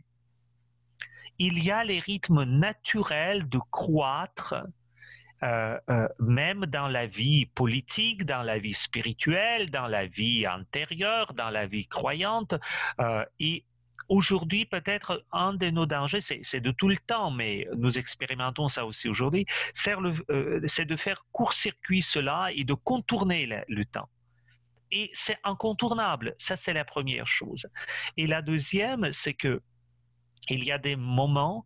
[1.43, 4.56] il y a les rythmes naturels de croître,
[5.43, 11.34] euh, euh, même dans la vie politique, dans la vie spirituelle, dans la vie antérieure,
[11.34, 12.53] dans la vie croyante.
[13.01, 13.65] Euh, et
[14.08, 18.86] aujourd'hui, peut-être un de nos dangers, c'est de tout le temps, mais nous expérimentons ça
[18.86, 24.08] aussi aujourd'hui, c'est de faire court-circuit cela et de contourner le temps
[24.93, 26.36] et c'est incontournable.
[26.38, 27.65] Ça, c'est la première chose.
[28.15, 29.60] Et la deuxième, c'est que
[30.49, 31.65] il y a des moments,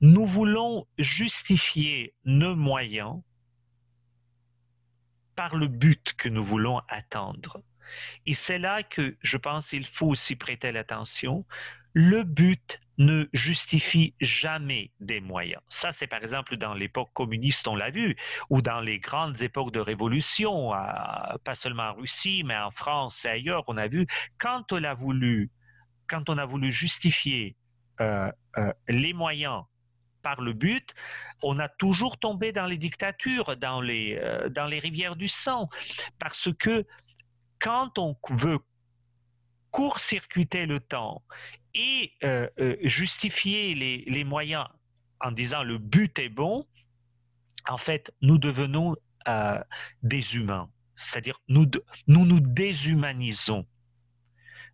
[0.00, 3.20] nous voulons justifier nos moyens
[5.34, 7.62] par le but que nous voulons atteindre.
[8.26, 11.46] Et c'est là que je pense qu'il faut aussi prêter l'attention.
[11.92, 15.62] Le but ne justifie jamais des moyens.
[15.68, 18.16] Ça, c'est par exemple dans l'époque communiste, on l'a vu,
[18.48, 23.28] ou dans les grandes époques de révolution, pas seulement en Russie, mais en France et
[23.28, 24.06] ailleurs, on a vu,
[24.38, 25.50] quand on a voulu,
[26.08, 27.56] quand on a voulu justifier
[28.00, 29.64] euh, euh, les moyens
[30.22, 30.94] par le but,
[31.42, 35.68] on a toujours tombé dans les dictatures, dans les, dans les rivières du sang,
[36.18, 36.84] parce que
[37.60, 38.58] quand on veut
[39.70, 41.22] court-circuiter le temps
[41.74, 42.12] et
[42.82, 44.66] justifier les, les, moyens
[45.20, 46.66] en disant le but est bon,
[47.68, 48.96] en fait, nous devenons
[50.02, 50.68] des humains.
[50.96, 51.66] C'est-à-dire, nous,
[52.08, 53.64] nous nous déshumanisons.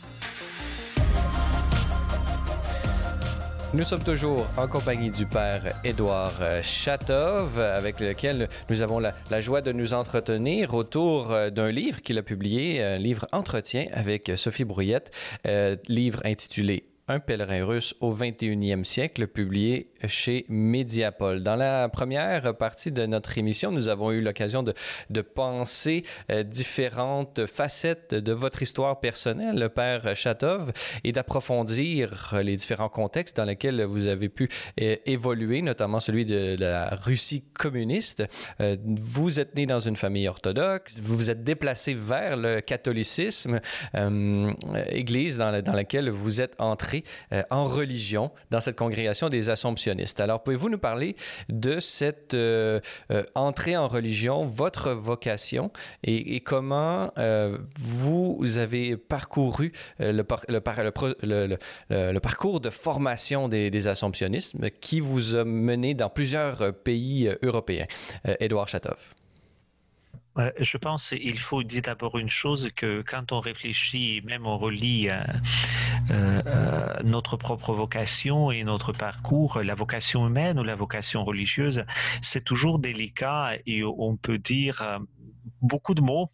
[3.73, 9.13] Nous sommes toujours en compagnie du père Édouard euh, Chatov, avec lequel nous avons la,
[9.39, 14.29] joie de nous entretenir autour euh, d'un livre qu'il a publié, un livre entretien avec
[14.35, 15.15] Sophie Brouillette,
[15.47, 21.43] euh, livre intitulé un pèlerin russe au 21e siècle, publié chez Mediapol.
[21.43, 24.73] Dans la première partie de notre émission, nous avons eu l'occasion de,
[25.21, 30.71] penser euh, différentes facettes de votre histoire personnelle, le Père Chatov,
[31.03, 34.49] et d'approfondir les différents contextes dans lesquels vous avez pu
[34.81, 38.23] euh, évoluer, notamment celui de, la Russie communiste.
[38.59, 43.59] Euh, vous êtes né dans une famille orthodoxe, vous vous êtes déplacé vers le catholicisme,
[44.89, 47.00] église dans laquelle vous êtes entré
[47.49, 49.81] en religion dans cette congrégation des Assomptions
[50.19, 51.15] alors, pouvez-vous nous parler
[51.49, 52.79] de cette euh,
[53.11, 55.71] euh, entrée en religion, votre vocation
[56.03, 60.21] et, comment euh, vous avez parcouru le,
[62.19, 67.85] parcours de formation des, des, Assomptionnistes qui vous a mené dans plusieurs pays européens?
[68.39, 68.97] Édouard Chatov
[70.37, 75.09] je pense qu'il faut dire d'abord une chose que quand on réfléchit, même on relit
[75.09, 75.23] euh,
[76.09, 81.83] euh, notre propre vocation et notre parcours, la vocation humaine ou la vocation religieuse,
[82.21, 84.99] c'est toujours délicat et on peut dire euh,
[85.61, 86.31] beaucoup de mots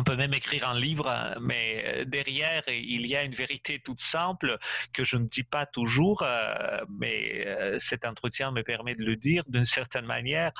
[0.00, 3.80] on peut même écrire un livre, hein, mais euh, derrière, il y a une vérité
[3.84, 4.56] toute simple
[4.94, 9.16] que je ne dis pas toujours, euh, mais euh, cet entretien me permet de le
[9.16, 10.52] dire d'une certaine manière,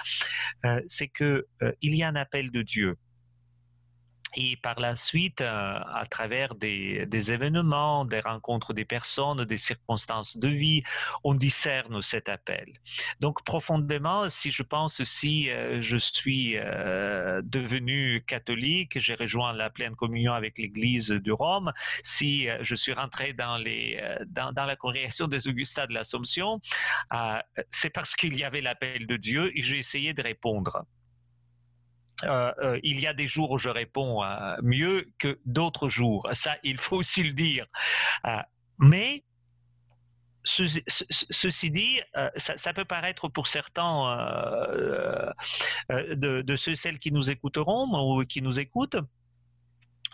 [0.89, 1.47] c'est que
[1.81, 2.97] il y a un appel de Dieu.
[4.37, 10.37] Et par la suite, euh, à travers des, événements, des rencontres des personnes, des circonstances
[10.37, 10.83] de vie,
[11.25, 12.73] on discerne cet appel.
[13.21, 19.71] Donc profondément, si je pense si euh, je suis euh, devenu catholique, j'ai rejoint la
[19.71, 21.73] pleine communion avec l'Église de Rome,
[22.05, 23.59] si je suis rentré dans,
[24.29, 26.61] dans la congrégation des Augustins de l'Assomption,
[27.71, 30.85] c'est parce qu'il y avait l'appel de Dieu et j'ai essayé de répondre.
[32.25, 36.29] Euh, euh, il y a des jours où je réponds euh, mieux que d'autres jours.
[36.33, 37.67] Ça, il faut aussi le dire.
[38.79, 39.25] mais
[40.43, 42.01] ceci dit,
[42.37, 44.17] ça, peut paraître pour certains
[45.91, 48.97] de, ceux celles qui nous écouteront ou qui nous écoutent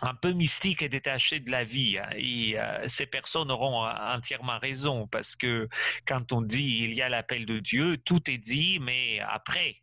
[0.01, 1.97] un peu mystique et détaché de la vie.
[1.97, 2.09] Hein.
[2.15, 5.67] Et euh, ces personnes auront entièrement raison parce que
[6.07, 9.77] quand on dit il y a l'appel de Dieu, tout est dit, mais après.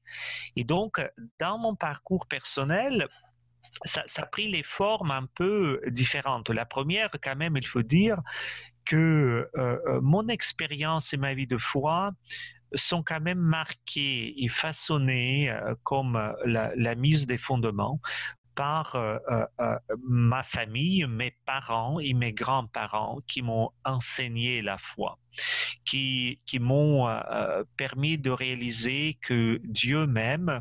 [0.57, 1.01] Et donc,
[1.41, 3.09] dans mon parcours personnel,
[3.85, 6.49] ça, a pris les formes un peu différentes.
[6.51, 8.19] La première, quand même, il faut dire
[8.85, 12.13] que euh, euh, mon expérience et ma vie de foi
[12.77, 18.01] sont quand même marquées et façonnées comme la, mise des fondements
[18.55, 19.79] par euh, euh, euh,
[20.09, 25.19] ma famille, mes parents et mes grands-parents qui m'ont enseigné la foi,
[25.85, 27.09] qui, qui m'ont
[27.77, 30.61] permis de réaliser que Dieu m'aime,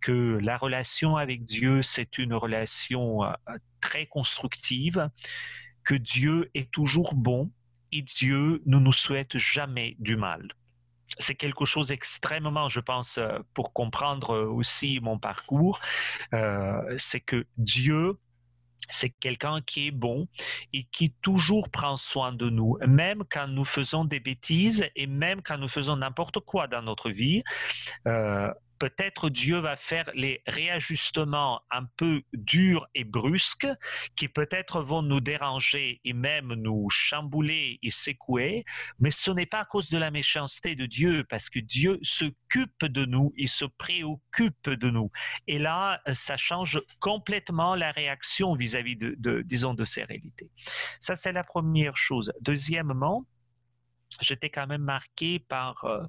[0.00, 3.20] que la relation avec Dieu, c'est une relation
[3.80, 5.10] très constructive,
[5.84, 7.50] que Dieu est toujours bon
[7.92, 10.48] et Dieu ne nous souhaite jamais du mal
[11.18, 15.80] c'est quelque chose extrêmement, je pense, euh, pour comprendre euh, aussi mon parcours,
[16.32, 18.18] euh, c'est que Dieu,
[18.90, 20.28] c'est quelqu'un qui est bon
[20.72, 25.40] et qui toujours prend soin de nous, même quand nous faisons des bêtises et même
[25.42, 27.42] quand nous faisons n'importe quoi dans notre vie
[28.78, 33.68] peut-être Dieu va faire les réajustements un peu durs et brusques
[34.16, 38.64] qui peut-être vont nous déranger et même nous chambouler et secouer,
[38.98, 42.84] mais ce n'est pas à cause de la méchanceté de Dieu, parce que Dieu s'occupe
[42.84, 45.10] de nous, il se préoccupe de nous.
[45.46, 50.50] Et là, ça change complètement la réaction vis-à-vis de, disons, de ces réalités.
[51.00, 52.32] Ça, c'est la première chose.
[52.40, 53.24] Deuxièmement,
[54.20, 56.04] j'étais quand même marqué par euh,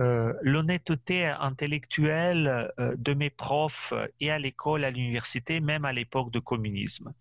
[0.00, 6.30] euh, l'honnêteté intellectuelle euh, de mes profs et à l'école, à l'université, même à l'époque
[6.32, 7.12] de communisme.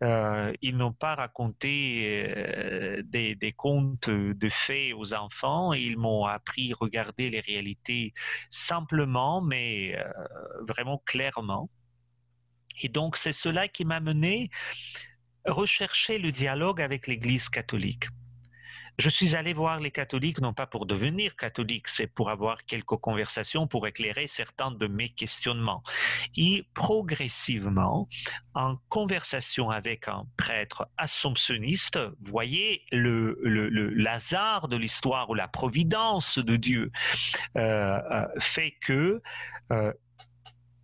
[0.00, 1.52] ils n'ont pas raconté
[3.04, 8.12] des, contes de faits aux enfants, ils m'ont appris à regarder les réalités
[8.50, 9.96] simplement, mais
[10.66, 11.70] vraiment clairement.
[12.80, 14.50] Et donc c'est cela qui m'a mené
[15.46, 18.06] rechercher le dialogue avec l'Église catholique.
[18.98, 22.96] Je suis allé voir les catholiques, non pas pour devenir catholique, c'est pour avoir quelques
[22.96, 25.82] conversations, pour éclairer certains de mes questionnements.
[26.36, 28.08] Et progressivement,
[28.54, 36.38] en conversation avec un prêtre assomptionniste, voyez le, le, hasard de l'histoire ou la providence
[36.38, 36.92] de Dieu
[37.56, 39.22] euh, euh, fait que
[39.70, 39.92] euh,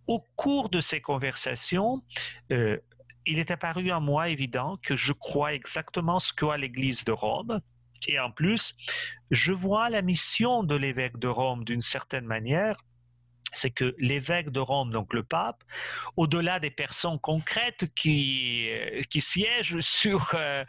[0.07, 2.01] au cours de ces conversations,
[2.49, 7.61] il est apparu à moi évident que je crois exactement ce qu'a l'Église de Rome,
[8.07, 8.75] et en plus,
[9.31, 12.77] je vois la mission de l'évêque de Rome d'une certaine manière
[13.53, 15.63] c'est que l'évêque de Rome, donc le pape,
[16.17, 20.63] au-delà des personnes concrètes qui, euh, siègent sur euh,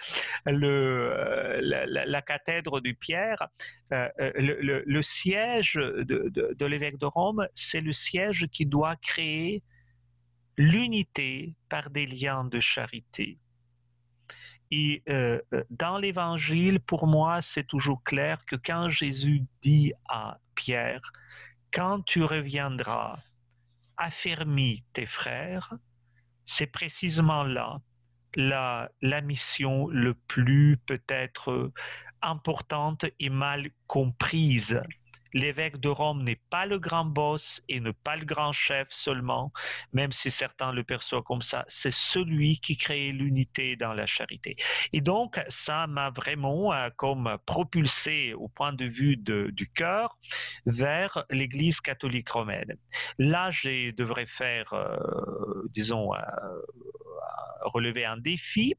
[0.49, 3.49] euh, la, cathèdre du Pierre,
[3.91, 9.63] le, siège de l'évêque de Rome, c'est le siège qui doit créer
[10.57, 13.39] l'unité par des liens de charité.
[14.71, 20.39] Et euh, euh, dans l'évangile, pour moi, c'est toujours clair que quand Jésus dit à
[20.55, 21.03] Pierre,
[21.73, 23.19] quand tu reviendras,
[23.97, 25.75] affermis tes frères,
[26.47, 27.81] c'est précisément là
[28.35, 31.71] la, la mission le plus peut-être
[32.23, 34.81] importante et mal comprise
[35.33, 39.53] l'évêque de Rome n'est pas le grand boss et ne pas le grand chef seulement,
[39.93, 44.57] même si certains le perçoivent comme ça, c'est celui qui crée l'unité dans la charité.
[44.93, 50.19] Et donc, ça m'a vraiment euh, comme propulsé au point de vue du cœur
[50.67, 52.77] vers l'Église catholique romaine.
[53.19, 56.19] Là, je devrais faire, euh, disons, euh,
[57.63, 58.75] relever un défi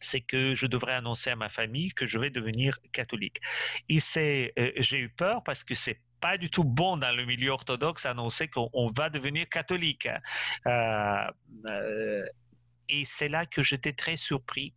[0.00, 3.40] c'est que je devrais annoncer à ma famille que je vais devenir catholique.
[3.88, 7.24] Et c'est, euh, j'ai eu peur parce que c'est pas du tout bon dans le
[7.24, 10.06] milieu orthodoxe annoncer qu'on va devenir catholique.
[10.06, 10.20] Hein.
[10.66, 12.26] Euh, euh,
[12.88, 14.72] et c'est là que j'étais très surpris.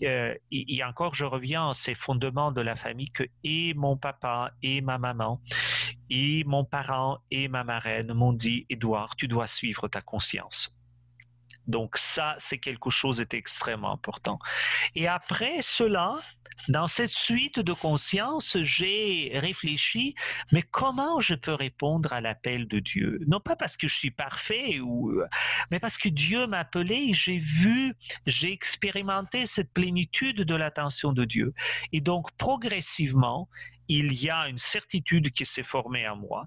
[0.00, 4.80] et, encore, je reviens à ces fondements de la famille que et mon papa et
[4.80, 5.40] ma maman
[6.10, 10.79] et mon parent et ma marraine m'ont dit, Édouard, tu dois suivre ta conscience.
[11.66, 14.38] Donc ça, c'est quelque chose d'extrêmement important.
[14.94, 16.20] Et après cela,
[16.68, 20.14] dans cette suite de conscience, j'ai réfléchi,
[20.52, 23.20] mais comment je peux répondre à l'appel de Dieu?
[23.26, 25.20] Non pas parce que je suis parfait, ou,
[25.70, 27.94] mais parce que Dieu m'a appelé, j'ai vu,
[28.26, 31.54] j'ai expérimenté cette plénitude de l'attention de Dieu.
[31.92, 33.48] Et donc, progressivement,
[33.90, 36.46] il y a une certitude qui s'est formée en moi,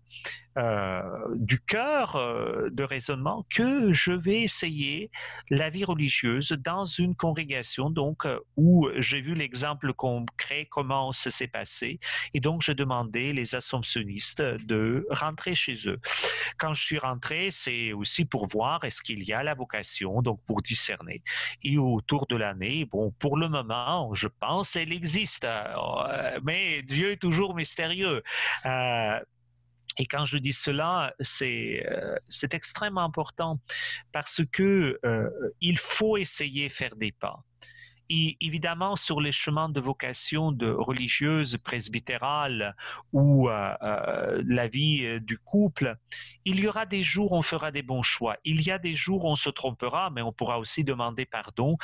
[0.58, 1.02] euh,
[1.36, 5.12] du cœur euh, de raisonnement, que je vais essayer
[5.50, 11.32] la vie religieuse dans une congrégation, donc euh, où j'ai vu l'exemple concret, comment ça
[11.32, 12.00] s'est passé,
[12.34, 16.00] et donc j'ai demandé les assomptionnistes de rentrer chez eux.
[16.60, 20.40] Quand je suis rentré, c'est aussi pour voir est-ce qu'il y a la vocation, donc
[20.46, 21.24] pour discerner.
[21.64, 25.46] Et autour de l'année, bon, pour le moment, je pense elle existe,
[26.44, 28.22] mais Dieu est toujours toujours mystérieux.
[28.66, 29.20] Euh,
[29.98, 32.18] et quand je dis cela, c'est euh,
[32.52, 33.60] extrêmement important
[34.12, 35.30] parce que euh,
[35.62, 37.40] il faut essayer de faire des pas
[38.42, 42.76] évidemment, sur les chemins de vocation de religieuse, presbytérale
[43.12, 45.96] ou euh, euh, la vie euh, du couple,
[46.46, 48.38] il y aura des jours où on fera des bons choix.
[48.44, 51.78] Il y a des jours où on se trompera, mais on pourra aussi demander pardon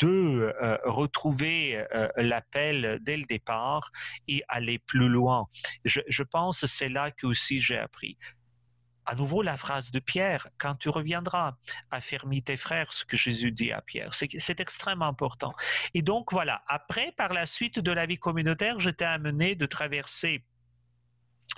[0.00, 0.54] de
[0.84, 1.84] retrouver
[2.16, 3.90] l'appel dès le départ
[4.26, 5.46] et aller plus loin.
[5.84, 8.16] Je, je pense que c'est là que aussi j'ai appris
[9.08, 11.56] à nouveau la phrase de Pierre, quand tu reviendras,
[11.90, 14.14] affermis tes frères, ce que Jésus dit à Pierre.
[14.14, 15.54] C'est extrêmement important.
[15.94, 20.44] Et donc voilà, après, par la suite de la vie communautaire, j'étais amené de traverser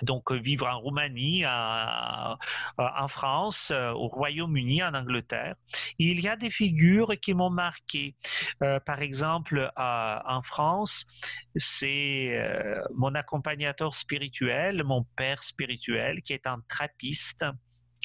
[0.01, 5.55] donc euh, vivre en Roumanie, en France, euh, au Royaume-Uni, en Angleterre.
[5.99, 8.15] il y a des figures qui m'ont marqué.
[8.63, 11.05] Euh, par exemple, en France,
[11.55, 12.37] c'est
[12.95, 17.45] mon accompagnateur spirituel, mon père spirituel, qui est un trappiste.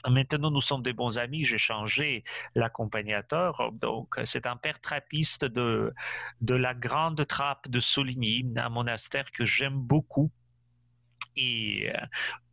[0.09, 1.45] Maintenant, nous sommes des bons amis.
[1.45, 2.23] J'ai changé
[2.55, 3.73] l'accompagnateur.
[3.73, 5.93] Donc, c'est un père trappiste de,
[6.41, 10.31] de la Grande Trappe de Soligny, un monastère que j'aime beaucoup
[11.37, 12.07] et euh,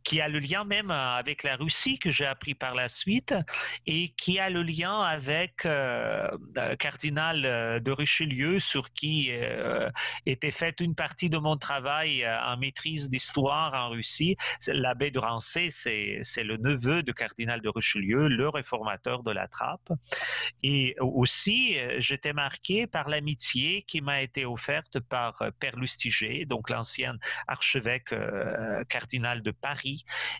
[0.04, 3.34] qui a le lien même euh, avec la Russie que j'ai appris par la suite
[3.86, 9.30] et qui a le lien avec euh, le cardinal de Richelieu sur qui
[10.26, 14.36] était faite une partie de mon travail en maîtrise d'histoire en Russie.
[14.66, 19.88] L'abbé de Rancé, c'est le neveu de cardinal de Richelieu, le réformateur de la trappe.
[20.62, 27.16] Et aussi, j'étais marqué par l'amitié qui m'a été offerte par Père Lustiger, donc l'ancien
[27.46, 28.14] archevêque
[28.88, 29.93] cardinal de Paris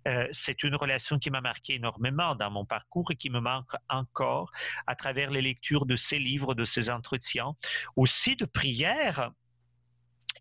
[0.06, 3.72] euh, c'est une relation qui m'a marqué énormément dans mon parcours et qui me manque
[3.88, 4.50] encore
[4.86, 7.54] à travers les lectures de ces livres, de ces entretiens,
[7.96, 9.30] aussi de prières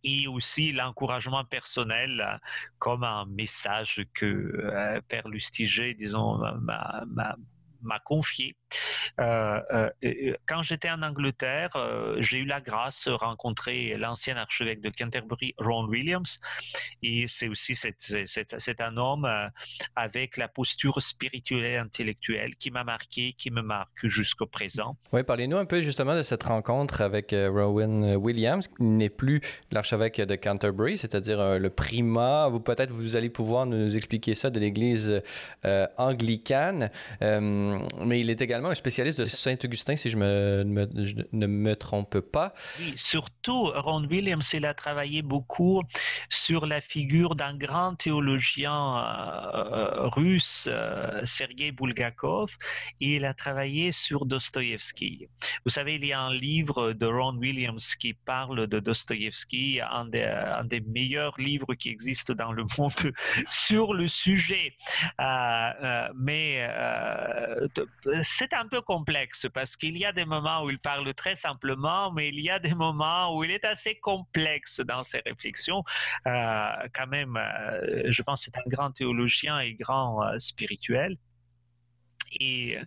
[0.04, 2.38] et aussi l'encouragement personnel euh,
[2.80, 8.56] comme un message que euh, Père Lustiger, disons, m'a confié.
[9.20, 11.72] Euh, euh, euh, quand j'étais en Angleterre,
[12.20, 16.40] j'ai eu la grâce de rencontrer l'ancien archevêque de Canterbury, Ron Williams,
[17.02, 19.30] et c'est aussi c'est un homme
[19.96, 24.98] avec la posture spirituelle et intellectuelle qui m'a marqué, qui me marque jusqu'au présent.
[25.12, 30.22] Oui, parlez-nous un peu justement de cette rencontre avec Rowan Williams, qui n'est plus l'archevêque
[30.22, 32.48] de Canterbury, c'est-à-dire le primat.
[32.50, 35.22] Vous peut-être vous allez pouvoir nous expliquer ça de l'Église
[35.98, 36.90] anglicane.
[37.22, 42.20] Euh, mais il est également un spécialiste de Saint-Augustin, si je, me, ne me trompe
[42.20, 42.54] pas.
[42.80, 45.82] Oui, surtout, Ron Williams, il a travaillé beaucoup
[46.30, 52.50] sur la figure d'un grand théologien euh, russe, euh, Sergei Bulgakov,
[53.02, 55.28] et il a travaillé sur Dostoïevski.
[55.66, 60.06] Vous savez, il y a un livre de Ron Williams qui parle de Dostoïevski, un
[60.06, 63.14] des, un des meilleurs livres qui existent dans le monde
[63.50, 64.74] sur le sujet.
[66.16, 66.68] mais
[68.24, 72.12] c'est un peu complexe parce qu'il y a des moments où il parle très simplement,
[72.12, 75.84] mais il y a des moments où il est assez complexe dans ses réflexions.
[76.28, 81.18] Euh, quand même, euh, je pense que c'est un grand théologien et grand euh, spirituel.
[82.40, 82.78] Et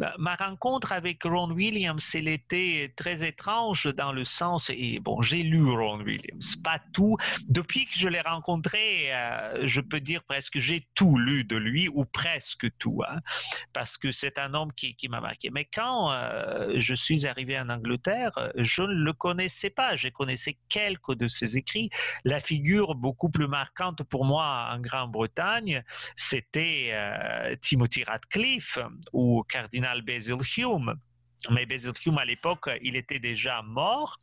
[0.00, 5.22] euh, ma rencontre avec Ron Williams, elle était très étrange dans le sens, et bon,
[5.22, 7.16] j'ai lu Ron Williams, pas tout.
[7.48, 11.88] Depuis que je l'ai rencontré, euh, je peux dire presque j'ai tout lu de lui,
[11.88, 13.20] ou presque tout, hein,
[13.72, 15.50] parce que c'est un homme qui, m'a marqué.
[15.50, 19.96] Mais quand euh, je suis arrivé en Angleterre, je ne le connaissais pas.
[19.96, 21.90] Je connaissais quelques de ses écrits.
[22.24, 25.82] La figure beaucoup plus marquante pour moi en Grande-Bretagne,
[26.14, 26.94] c'était
[27.60, 28.78] Timothy Radcliffe
[29.12, 30.94] ou cardinal Basil Hume.
[31.50, 34.18] Mais Basil Hume, à l'époque, il était déjà mort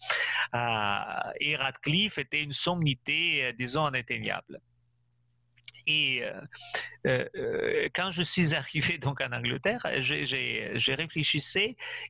[0.53, 4.59] euh, et Radcliffe était une sommité, euh, disons, inatteignable.
[5.87, 6.21] Et
[7.05, 11.41] euh, quand je suis arrivé donc en Angleterre, j'ai réfléchi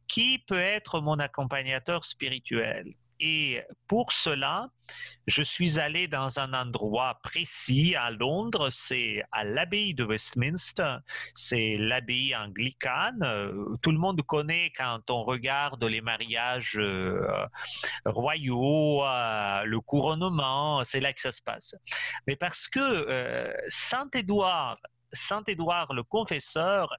[0.07, 2.93] qui peut être mon accompagnateur spirituel?
[3.19, 4.69] Et pour cela,
[5.25, 10.97] je suis allé dans un endroit précis à Londres, c'est à l'abbaye de Westminster,
[11.35, 13.19] c'est l'abbaye anglicane.
[13.81, 17.45] Tout le monde connaît quand on regarde les mariages euh,
[18.05, 21.75] royaux, euh, le couronnement, c'est là que ça se passe.
[22.27, 24.77] Mais parce que euh, Saint-Édouard,
[25.11, 26.93] Saint-Édouard le confesseur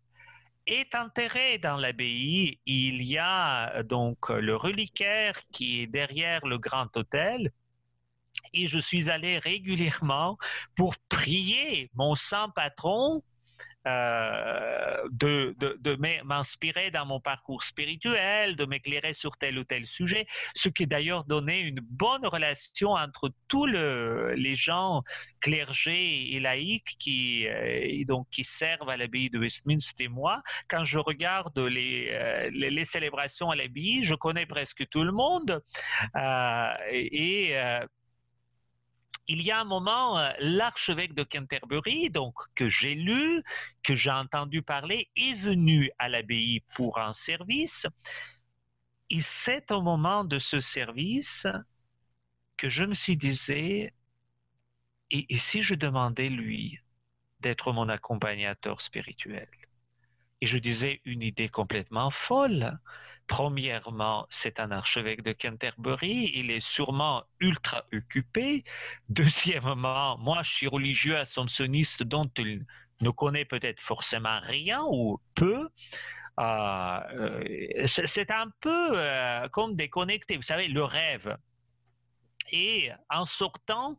[0.68, 2.60] est enterré dans l'abbaye.
[2.66, 7.50] Il y a donc le reliquaire qui est derrière le grand hôtel.
[8.52, 10.38] Et je suis allé régulièrement
[10.76, 13.22] pour prier mon saint patron
[13.88, 20.68] euh, de, m'inspirer dans mon parcours spirituel, de m'éclairer sur tel ou tel sujet, ce
[20.68, 25.02] qui d'ailleurs donnait une bonne relation entre tous les gens
[25.40, 30.42] clergés et laïcs qui, euh, donc, qui servent à l'abbaye de Westminster et moi.
[30.68, 35.62] Quand je regarde les, euh, les, célébrations à l'abbaye, je connais presque tout le monde.
[36.90, 37.54] et
[39.28, 43.42] il y a un moment, euh, l'archevêque de Canterbury, donc que j'ai lu,
[43.82, 47.86] que j'ai entendu parler, est venu à l'abbaye pour un service.
[49.10, 51.46] Et c'est au moment de ce service
[52.56, 53.92] que je me suis dit, et,
[55.10, 56.78] et si je demandais lui
[57.40, 59.48] d'être mon accompagnateur spirituel?
[60.40, 62.78] Et je disais une idée complètement folle.
[63.28, 68.64] Premièrement, c'est un archevêque de Canterbury, il est sûrement ultra occupé.
[69.10, 72.64] Deuxièmement, moi, je suis religieux assomptionniste dont il
[73.00, 75.68] ne connaît peut-être forcément rien ou peu.
[76.40, 77.44] Euh,
[77.86, 80.36] c'est un peu euh, comme déconnecté.
[80.36, 81.36] Vous savez, le rêve.
[82.50, 83.96] Et en sortant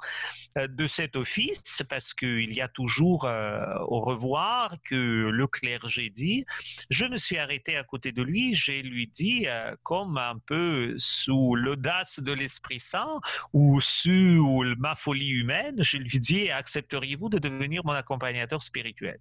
[0.58, 6.10] euh, de cet office, parce qu'il y a toujours euh, au revoir que le clergé
[6.10, 6.46] dit,
[6.90, 10.96] je me suis arrêté à côté de lui, j'ai lui dit, euh, comme un peu
[10.98, 13.20] sous l'audace de l'Esprit Saint
[13.54, 19.20] ou sous ma folie humaine, je lui dis, accepteriez-vous de devenir mon accompagnateur spirituel?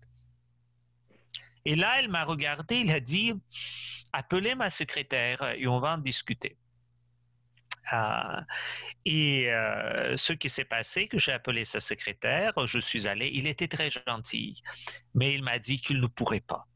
[1.64, 3.34] Et là, elle m'a regardé, il a dit,
[4.12, 6.56] appelez ma secrétaire et on va en discuter.
[9.04, 9.48] Et
[10.16, 13.90] ce qui s'est passé, que j'ai appelé sa secrétaire, je suis allé, il était très
[13.90, 14.60] gentil,
[15.14, 16.66] mais il m'a dit qu'il ne pourrait pas.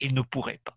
[0.00, 0.76] Il ne pourrait pas.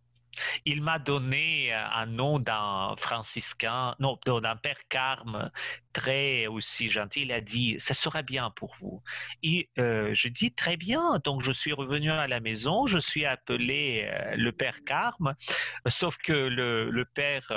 [0.66, 5.52] Il m'a donné euh, un nom d'un franciscain, non, d'un père Carme,
[5.94, 7.22] très aussi gentil.
[7.22, 9.02] Il a dit, ça sera bien pour vous.
[9.44, 11.20] Et euh, je dis, très bien.
[11.24, 15.36] Donc, je suis revenu à la maison, je suis appelé euh, le père Carme,
[15.88, 17.52] sauf que le, père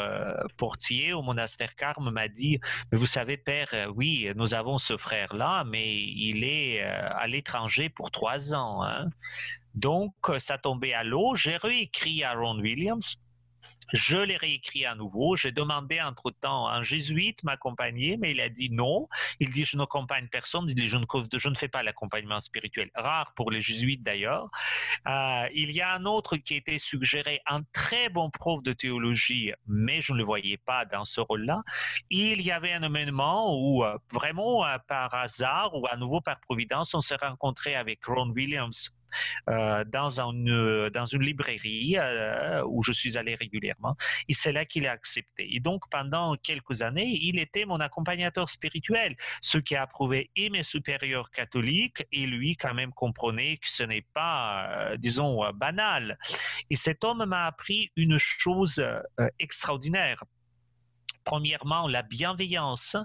[0.56, 2.58] portier au monastère Carme m'a dit,
[2.90, 8.10] mais vous savez, père, oui, nous avons ce frère-là, mais il est à l'étranger pour
[8.10, 8.82] trois ans.
[8.82, 9.10] Hein.
[9.74, 11.34] Donc, euh, ça tombait à l'eau.
[11.34, 13.18] J'ai réécrit à Ron Williams.
[13.92, 15.36] Je l'ai réécrit à nouveau.
[15.36, 19.08] J'ai demandé entre-temps un jésuite m'accompagner, mais il a dit non.
[19.38, 20.66] Il dit je n'accompagne personne.
[20.68, 22.90] Il dit je ne, je ne fais pas l'accompagnement spirituel.
[22.94, 24.50] Rare pour les jésuites d'ailleurs.
[25.06, 29.52] Euh, il y a un autre qui était suggéré, un très bon prof de théologie,
[29.66, 31.62] mais je ne le voyais pas dans ce rôle-là.
[32.08, 36.94] Il y avait un événement où euh, vraiment par hasard ou à nouveau par providence,
[36.94, 38.90] on s'est rencontré avec Ron Williams
[39.48, 43.96] euh, dans, une, dans une librairie euh, où je suis allé régulièrement.
[44.28, 45.54] Et c'est là qu'il a accepté.
[45.54, 50.50] Et donc, pendant quelques années, il était mon accompagnateur spirituel, ce qui a prouvé et
[50.50, 56.18] mes supérieurs catholiques et lui quand même comprenait que ce n'est pas, euh, disons, banal.
[56.70, 58.84] Et cet homme m'a appris une chose
[59.38, 60.24] extraordinaire
[61.24, 62.96] premièrement la bienveillance,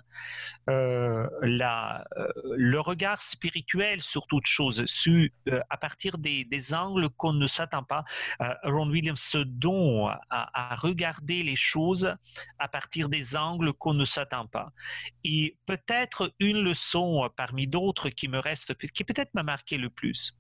[0.70, 7.48] euh, euh, le regard spirituel sur toute chose, euh, à partir des, angles qu'on ne
[7.48, 8.04] s'attend pas.
[8.64, 12.14] Ron Williams se don à, regarder les choses
[12.60, 14.72] à partir des angles qu'on ne s'attend pas.
[15.24, 20.36] Et peut-être une leçon parmi d'autres qui me reste, qui peut-être m'a marqué le plus.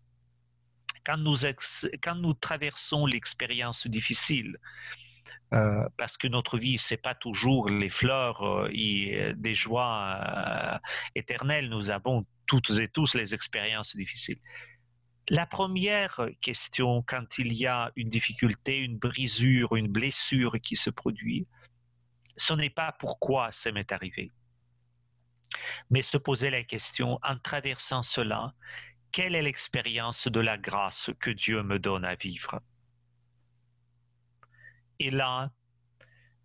[1.06, 4.58] Quand nous traversons l'expérience difficile,
[5.54, 10.80] euh, parce que notre vie, c'est pas toujours les fleurs euh, et euh, des joies
[11.16, 11.70] éternelles.
[11.70, 14.40] Nous avons toutes et tous les expériences difficiles.
[15.30, 20.90] La première question, quand il y a une difficulté, une brisure, une blessure qui se
[20.90, 21.48] produit,
[22.38, 24.32] ce n'est pas pourquoi ça m'est arrivé,
[25.90, 28.54] mais se poser la question en traversant cela,
[29.12, 32.62] quelle est l'expérience de la grâce que Dieu me donne à vivre?
[35.00, 35.52] Et là,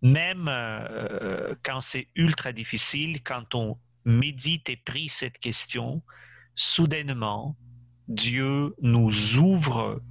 [0.01, 6.03] même euh, quand c'est ultra difficile, quand on médite et prie cette question,
[6.55, 7.55] soudainement,
[8.07, 10.01] Dieu nous ouvre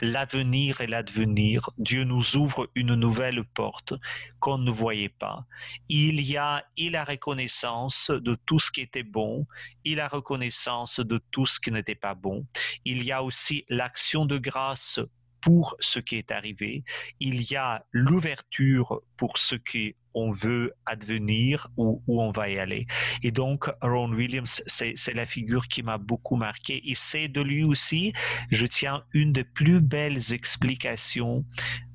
[0.00, 3.94] l'avenir et l'advenir, Dieu nous ouvre une nouvelle porte
[4.38, 5.44] qu'on ne voyait pas.
[5.88, 9.46] Il y a et la reconnaissance de tout ce qui était bon,
[9.84, 12.46] et la reconnaissance de tout ce qui n'était pas bon.
[12.84, 15.00] Il y a aussi l'action de grâce
[15.48, 16.84] pour ce qui est arrivé.
[17.20, 22.86] Il y a l'ouverture pour ce qu'on veut advenir ou où on va y aller.
[23.22, 26.82] Et donc, Ron Williams, c'est la figure qui m'a beaucoup marqué.
[26.90, 28.12] Et c'est de lui aussi,
[28.50, 31.46] je tiens une des plus belles explications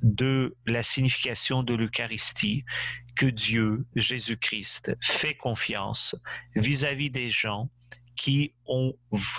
[0.02, 2.66] de la signification de l'Eucharistie,
[3.16, 6.16] que Dieu, Jésus-Christ, fait confiance
[6.56, 7.70] vis-à-vis -vis des gens
[8.16, 8.94] qui, ont,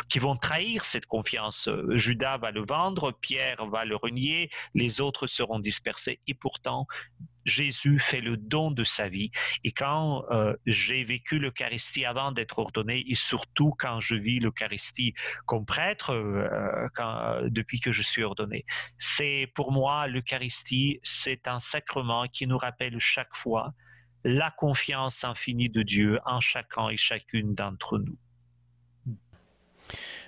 [0.09, 1.69] qui vont trahir cette confiance.
[1.91, 6.21] Judas va le vendre, Pierre va le renier, les autres seront dispersés.
[6.27, 6.87] Et pourtant,
[7.45, 9.31] Jésus fait le don de sa vie.
[9.65, 15.15] Et quand euh, j'ai vécu l'Eucharistie avant d'être ordonné, et surtout quand je vis l'Eucharistie
[15.47, 18.65] comme prêtre, euh, depuis que je suis ordonné,
[18.99, 23.75] c'est pour moi l'Eucharistie, c'est un sacrement qui nous rappelle chaque fois
[24.25, 28.17] la confiance infinie de Dieu en chacun et chacune d'entre nous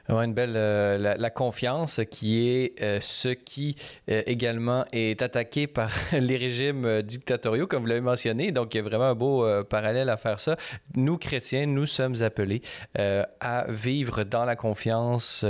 [0.08, 3.76] une belle euh, la, confiance qui est euh, ce qui
[4.10, 8.52] euh, également est attaqué par les régimes dictatoriaux, comme vous l'avez mentionné.
[8.52, 10.56] Donc, il y a vraiment un beau parallèle à faire ça.
[10.94, 12.62] Nous, chrétiens, nous sommes appelés
[12.96, 15.44] à vivre dans la confiance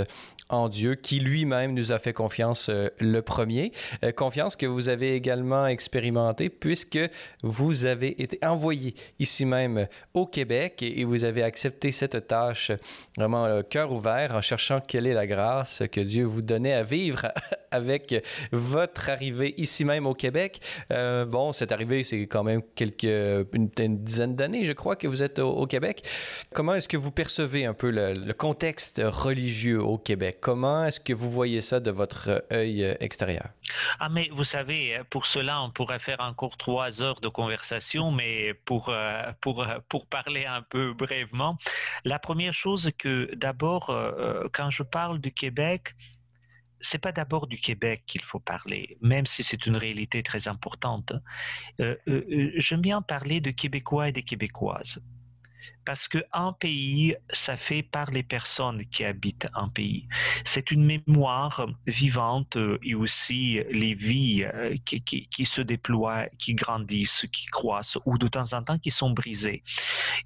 [0.49, 3.71] en Dieu, qui lui-même nous a fait confiance euh, le premier.
[4.03, 6.99] Euh, confiance que vous avez également expérimentée puisque
[7.43, 12.71] vous avez été envoyé ici même au Québec et, vous avez accepté cette tâche
[13.17, 16.83] vraiment le cœur ouvert en cherchant quelle est la grâce que Dieu vous donnait à
[16.83, 17.31] vivre
[17.71, 18.13] avec
[18.51, 20.61] votre arrivée ici même au Québec.
[20.91, 23.69] Euh, bon, cette arrivée, c'est quand même quelques, une,
[24.03, 26.03] dizaine d'années, je crois, que vous êtes au, Québec.
[26.53, 30.36] Comment est-ce que vous percevez un peu le contexte religieux au Québec?
[30.41, 33.49] Comment est-ce que vous voyez ça de votre œil euh, extérieur?
[33.99, 38.11] Ah, mais vous savez, euh, pour cela, on pourrait faire encore trois heures de conversation,
[38.11, 41.57] mais pour, euh, pour, pour parler un peu brièvement,
[42.05, 43.93] la première chose que d'abord,
[44.53, 45.95] quand je parle du Québec,
[46.79, 51.13] c'est pas d'abord du Québec qu'il faut parler, même si c'est une réalité très importante.
[51.79, 55.01] J'aime bien parler de Québécois et des Québécoises
[55.87, 60.05] parce qu'un pays, ça fait par les personnes qui habitent un pays.
[60.43, 67.45] C'est une mémoire vivante et aussi les vies euh, qui, se déploient, qui grandissent, qui
[67.45, 69.63] croissent ou de temps en temps qui sont brisées.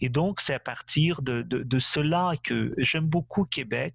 [0.01, 3.93] Et donc, c'est à partir de, de, cela que j'aime beaucoup Québec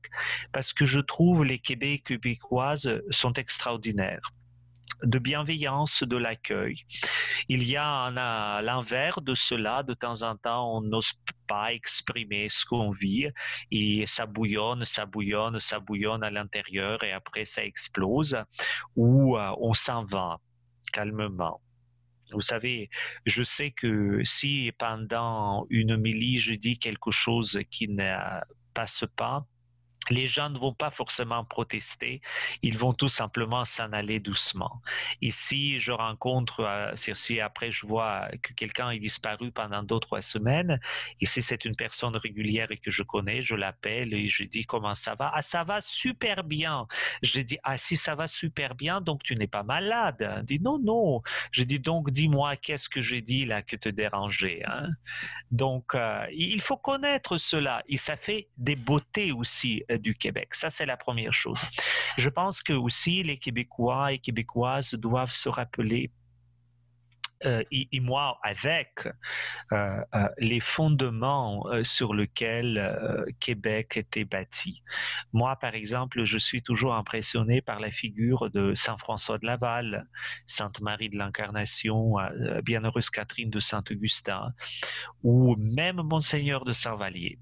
[0.52, 4.32] parce que je trouve les Québécois québécoises sont extraordinaires
[5.02, 6.76] de bienveillance de l'accueil.
[7.48, 8.10] Il y a
[8.62, 11.12] l'inverse de cela, de temps en temps, on n'ose
[11.46, 13.28] pas exprimer ce qu'on vit
[13.70, 18.36] et ça bouillonne, ça bouillonne, ça bouillonne à l'intérieur et après ça explose
[18.96, 20.38] ou euh, on s'en va
[20.92, 21.60] calmement.
[22.32, 22.90] Vous savez,
[23.24, 28.16] je sais que si pendant une homélie je dis quelque chose qui ne
[28.74, 29.46] passe pas,
[30.10, 32.20] les gens ne vont pas forcément protester,
[32.62, 34.80] ils vont tout simplement s'en aller doucement.
[35.20, 40.22] Ici, je rencontre, euh, si après je vois que quelqu'un est disparu pendant deux, trois
[40.22, 40.80] semaines,
[41.26, 44.94] si c'est une personne régulière et que je connais, je l'appelle et je dis comment
[44.94, 45.30] ça va?
[45.34, 46.86] Ah, ça va super bien.
[47.22, 50.16] Je dis, ah, si ça va super bien, donc tu n'es pas malade.
[50.40, 51.22] Il dit, non, non.
[51.50, 54.62] Je dis, donc dis-moi, qu'est-ce que j'ai dit là que te dérangeait.
[54.66, 54.88] Hein?
[55.50, 57.82] Donc, euh, il faut connaître cela.
[57.88, 60.54] Et ça fait des beautés aussi euh, du Québec.
[60.54, 61.60] Ça, c'est la première chose.
[62.16, 66.10] Je pense que aussi les Québécois et Québécoises doivent se rappeler
[67.44, 69.06] euh, et, moi avec
[69.72, 74.82] euh, euh, les fondements sur lesquels Québec était bâti.
[75.32, 80.06] Moi, par exemple, je suis toujours impressionné par la figure de Saint François de Laval,
[80.46, 82.14] Sainte Marie de l'Incarnation,
[82.62, 84.52] Bienheureuse Catherine de Saint-Augustin,
[85.22, 87.38] ou même Monseigneur de Saint-Vallier.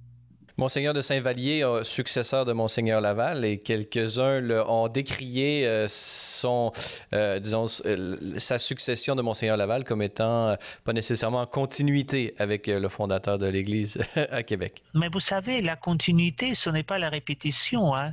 [0.56, 6.70] Monseigneur de Saint-Vallier, successeur de Monseigneur Laval, et quelques-uns ont décrié euh, son,
[7.12, 12.68] euh, disons, sa succession de Monseigneur Laval comme étant euh, pas nécessairement en continuité avec
[12.68, 13.98] le fondateur de l'Église
[14.30, 14.84] à Québec.
[14.94, 17.96] Mais vous savez, la continuité, ce n'est pas la répétition.
[17.96, 18.12] Hein.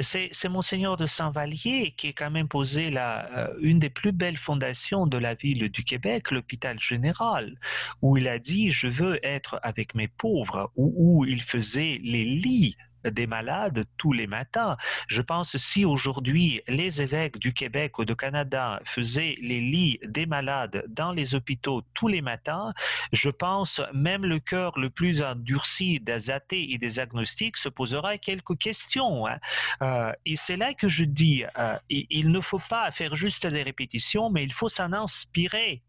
[0.00, 5.06] C'est, Monseigneur de Saint-Vallier qui a quand même posé la, une des plus belles fondations
[5.06, 7.58] de la ville du Québec, l'hôpital général,
[8.00, 12.76] où il a dit, je veux être avec mes pauvres, où il faisait les lits
[13.10, 14.76] des malades tous les matins.
[15.08, 20.26] Je pense si aujourd'hui les évêques du Québec ou du Canada faisaient les lits des
[20.26, 22.72] malades dans les hôpitaux tous les matins,
[23.12, 28.18] je pense même le cœur le plus endurci des athées et des agnostiques se posera
[28.18, 29.26] quelques questions.
[29.26, 29.38] Hein.
[29.82, 33.62] Euh, et c'est là que je dis, euh, il ne faut pas faire juste des
[33.62, 35.82] répétitions, mais il faut s'en inspirer.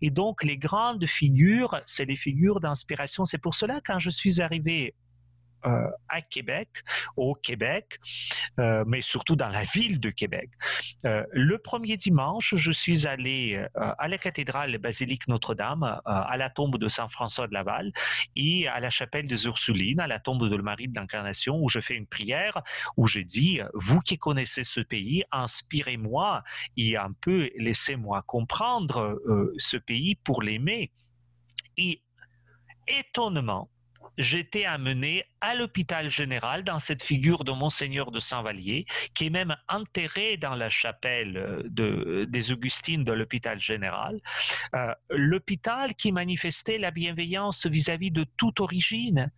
[0.00, 3.24] Et donc les grandes figures, c'est des figures d'inspiration.
[3.24, 4.94] C'est pour cela quand je suis arrivé
[5.66, 6.68] euh, à Québec,
[7.16, 7.98] au Québec,
[8.60, 10.50] euh, mais surtout dans la ville de Québec.
[11.06, 16.78] Euh, le premier dimanche, je suis allé à la cathédrale basilique Notre-Dame, à la tombe
[16.78, 17.92] de Saint François de Laval
[18.36, 21.80] et à la chapelle des Ursulines, à la tombe de Marie de l'Incarnation, où je
[21.80, 22.62] fais une prière,
[22.96, 26.42] où je dis, vous qui connaissez ce pays, inspirez-moi
[26.76, 29.20] et un peu laissez-moi comprendre
[29.58, 30.90] ce pays pour l'aimer.
[31.76, 32.02] Et
[32.86, 33.68] étonnement,
[34.18, 39.56] j'étais amené à l'hôpital général dans cette figure de Monseigneur de Saint-Vallier, qui est même
[39.68, 44.20] enterré dans la chapelle euh, de, des Augustines de l'hôpital général.
[44.74, 49.30] Euh, l'hôpital qui manifestait la bienveillance vis-à-vis de toute origine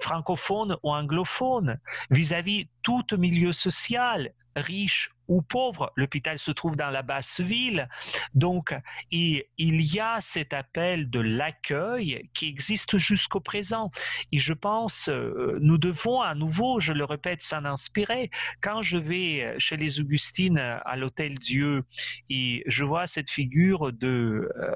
[0.00, 1.78] francophone ou anglophone,
[2.10, 5.92] vis-à-vis -vis tout milieu social, riche ou pauvre.
[5.96, 7.88] L'hôpital se trouve dans la basse ville.
[8.34, 8.74] Donc,
[9.10, 13.90] il, y a cet appel de l'accueil qui existe jusqu'au présent.
[14.32, 18.30] Et je pense, euh, nous devons à nouveau, je le répète, s'en inspirer.
[18.62, 21.84] Quand je vais chez les Augustines à l'Hôtel Dieu
[22.66, 24.72] je vois cette figure de euh,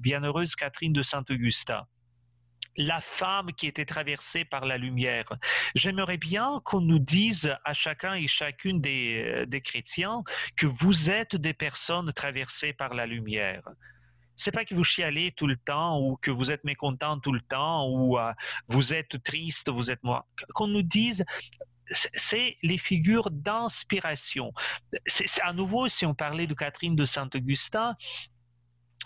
[0.00, 1.86] bienheureuse Catherine de Saint-Augustin,
[2.80, 5.26] la femme qui était traversée par la lumière.
[5.74, 10.22] J'aimerais bien qu'on nous dise à chacun et chacune des, euh, chrétiens
[10.56, 13.62] que vous êtes des personnes traversées par la lumière
[14.36, 17.42] c'est pas que vous chialez tout le temps ou que vous êtes mécontent tout le
[17.42, 18.32] temps ou euh,
[18.68, 20.26] vous êtes triste, vous êtes moi.
[20.54, 21.26] Qu'on nous dise,
[21.90, 24.54] c'est les figures d'inspiration.
[25.04, 27.96] C'est à nouveau, si on parlait de Catherine de Saint-Augustin,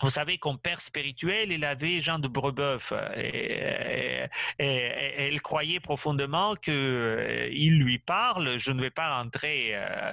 [0.01, 4.25] vous savez qu'en père spirituel, il avait Jean de Brebeuf et,
[4.59, 8.57] elle croyait profondément qu'il euh, lui parle.
[8.57, 10.11] Je ne vais pas rentrer euh,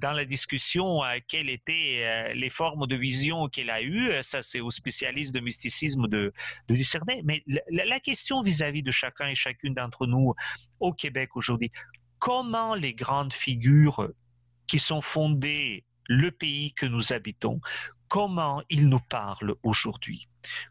[0.00, 4.12] dans la discussion à quelles étaient euh, les formes de vision qu'elle a eues.
[4.22, 6.32] Ça, c'est aux spécialistes de mysticisme de,
[6.68, 7.22] discerner.
[7.24, 10.34] Mais la question vis-à-vis de chacun et chacune d'entre nous
[10.78, 11.72] au Québec aujourd'hui,
[12.20, 14.10] comment les grandes figures
[14.68, 17.60] qui sont fondées le pays que nous habitons,
[18.14, 20.28] comment il nous parle aujourd'hui,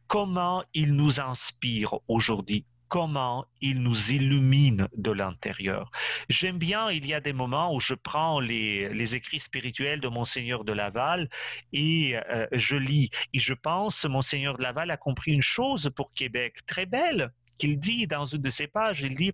[0.07, 5.91] comment il nous inspire aujourd'hui, comment il nous illumine de l'intérieur?
[6.29, 10.63] J'aime bien, il y a des moments où je prends les, écrits spirituels de Monseigneur
[10.63, 11.29] de Laval
[11.73, 13.09] et euh, je lis.
[13.33, 17.77] Et je pense, Monseigneur de Laval a compris une chose pour Québec très belle, qu'il
[17.77, 19.33] dit dans une de ses pages, il dit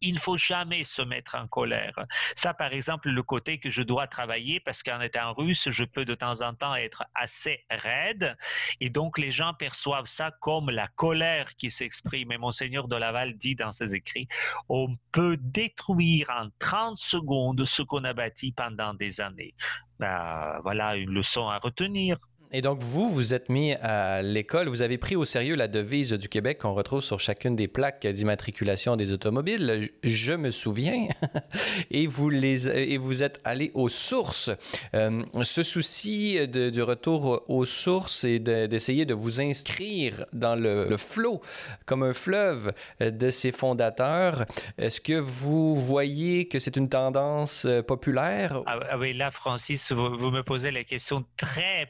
[0.00, 1.94] il ne faut jamais se mettre en colère.
[2.34, 6.04] Ça, par exemple, le côté que je dois travailler parce qu'en étant russe, je peux
[6.04, 8.36] de temps en temps être assez raide
[8.80, 12.32] et donc les gens perçoivent ça comme la colère qui s'exprime.
[12.32, 14.28] Et Monseigneur de Laval dit dans ses écrits,
[14.68, 19.54] on peut détruire en 30 secondes ce qu'on a bâti pendant des années.
[19.98, 22.18] Ben, voilà une leçon à retenir.
[22.52, 26.12] Et donc, vous, vous êtes mis à l'école, vous avez pris au sérieux la devise
[26.12, 29.90] du Québec qu'on retrouve sur chacune des plaques d'immatriculation des automobiles.
[30.04, 31.08] Je me souviens.
[31.90, 34.50] et, vous les, et vous êtes allé aux sources.
[34.94, 41.40] Euh, ce souci du retour aux sources et d'essayer de, vous inscrire dans le, flot,
[41.84, 44.44] comme un fleuve de ces fondateurs,
[44.78, 48.60] est-ce que vous voyez que c'est une tendance populaire?
[48.66, 51.86] Ah, ah, oui, là, Francis, vous, vous me posez la question très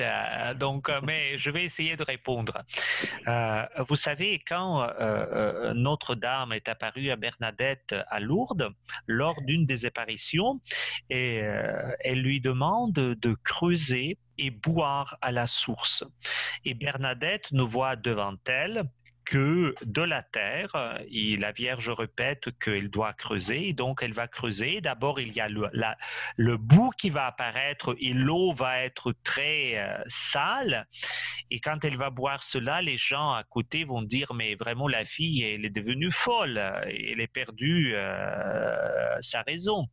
[0.00, 2.64] euh, donc, euh, mais je vais essayer de répondre.
[3.26, 4.88] Euh, vous savez, quand
[5.74, 8.70] Notre-Dame est apparue à Bernadette à Lourdes,
[9.06, 10.60] lors d'une des apparitions,
[11.08, 11.42] et,
[12.00, 16.04] elle lui demande de creuser et boire à la source.
[16.64, 18.84] Et Bernadette nous voit devant elle
[19.24, 24.80] que de la terre, et la Vierge répète qu'elle doit creuser, donc elle va creuser.
[24.80, 25.68] D'abord, il y a le,
[26.36, 30.86] le, bout qui va apparaître et l'eau va être très euh, sale.
[31.50, 35.04] Et quand elle va boire cela, les gens à côté vont dire, mais vraiment, la
[35.04, 39.86] fille, elle est devenue folle, elle est perdue euh, sa raison.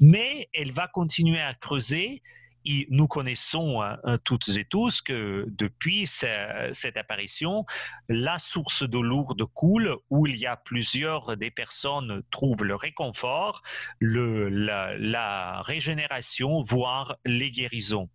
[0.00, 2.22] Mais elle va continuer à creuser
[2.64, 7.64] nous connaissons hein, toutes et tous que depuis cette apparition,
[8.08, 13.62] la source d'eau lourde coule où il y a plusieurs des personnes trouvent le réconfort,
[14.00, 18.08] la, régénération, voire les guérisons.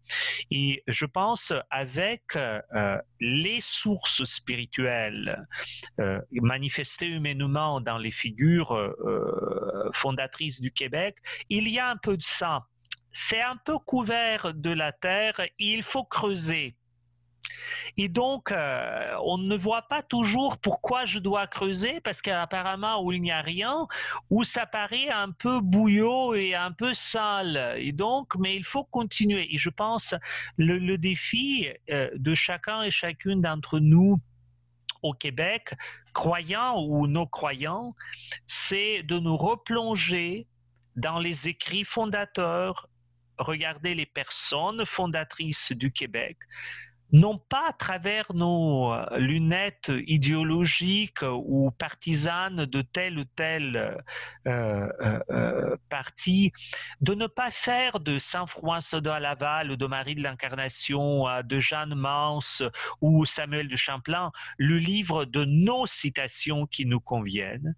[0.52, 5.46] Et je pense avec euh, les sources spirituelles
[6.00, 11.18] euh, manifestées humainement dans les figures euh, fondatrices du Québec,
[11.50, 12.66] il y a un peu de ça
[13.18, 16.76] c'est un peu couvert de la terre, il faut creuser.
[17.96, 23.14] Et donc, euh, on ne voit pas toujours pourquoi je dois creuser, parce qu'apparemment, où
[23.14, 23.88] il n'y a rien,
[24.30, 27.76] où ça paraît un peu bouillot et un peu sale.
[27.78, 29.48] Et donc, mais il faut continuer.
[29.56, 30.14] Et je pense,
[30.58, 34.20] le, le défi euh, de chacun et chacune d'entre nous,
[35.04, 35.74] au Québec,
[36.12, 37.96] croyants ou non croyants,
[38.46, 40.48] c'est de nous replonger
[40.98, 42.90] dans les écrits fondateurs
[43.38, 46.38] regarder les personnes fondatrices du Québec,
[47.12, 54.02] non pas à travers nos euh, lunettes idéologiques ou partisanes de tel ou tel
[54.48, 54.90] euh,
[55.30, 56.52] euh, parti,
[57.02, 61.96] de ne pas faire de Saint-François de Laval ou de Marie de l'Incarnation, de Jeanne
[61.96, 62.64] Mance
[63.02, 67.76] ou Samuel de Champlain le livre de nos citations qui nous conviennent,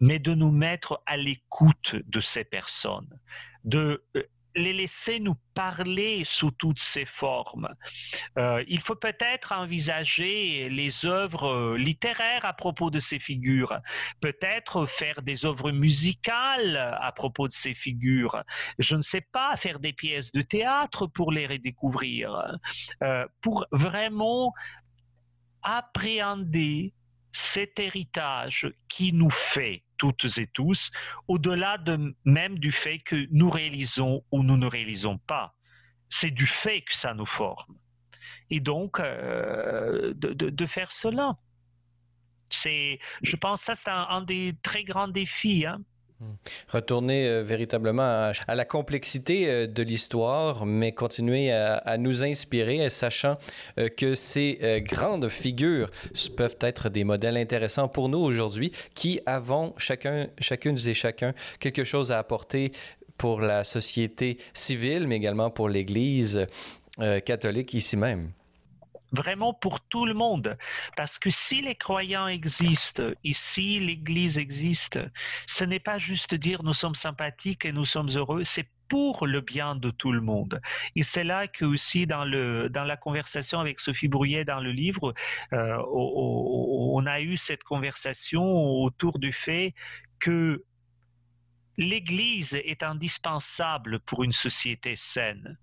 [0.00, 3.18] mais de nous mettre à l'écoute de ces personnes,
[3.64, 4.04] de
[4.58, 7.68] les laisser nous parler sous toutes ces formes.
[8.38, 13.78] Euh, il faut peut-être envisager les œuvres euh, littéraires à propos de ces figures,
[14.20, 18.42] peut-être faire des œuvres musicales à propos de ces figures,
[18.78, 22.58] je ne sais pas, faire des pièces de théâtre pour les redécouvrir,
[23.02, 24.52] euh, pour vraiment
[25.62, 26.92] appréhender
[27.32, 30.90] cet héritage qui nous fait toutes et tous,
[31.26, 35.54] au-delà de même du fait que nous réalisons ou nous ne réalisons pas.
[36.08, 37.76] C'est du fait que ça nous forme.
[38.50, 41.36] Et donc, euh, de, faire cela.
[42.50, 45.66] C'est, je pense que c'est un, des très grands défis.
[45.66, 45.82] Hein.
[46.20, 46.34] Hmm.
[46.68, 53.38] Retourner euh, véritablement à, la complexité euh, de l'histoire, mais continuer à, nous inspirer, sachant
[53.78, 55.90] euh, que ces grandes figures
[56.36, 61.84] peuvent être des modèles intéressants pour nous aujourd'hui, qui avons chacun, chacune et chacun quelque
[61.84, 62.72] chose à apporter
[63.16, 66.44] pour la société civile, mais également pour l'Église
[67.24, 68.32] catholique ici même
[69.12, 70.56] vraiment pour tout le monde.
[70.96, 74.98] Parce que si les croyants existent et si l'Église existe,
[75.46, 79.40] ce n'est pas juste dire nous sommes sympathiques et nous sommes heureux, c'est pour le
[79.40, 80.60] bien de tout le monde.
[80.96, 84.72] Et c'est là que aussi dans, le, dans la conversation avec Sophie Brouillet dans le
[84.72, 85.14] livre,
[85.52, 89.74] euh, on a eu cette conversation autour du fait
[90.20, 90.64] que
[91.76, 95.58] l'Église est indispensable pour une société saine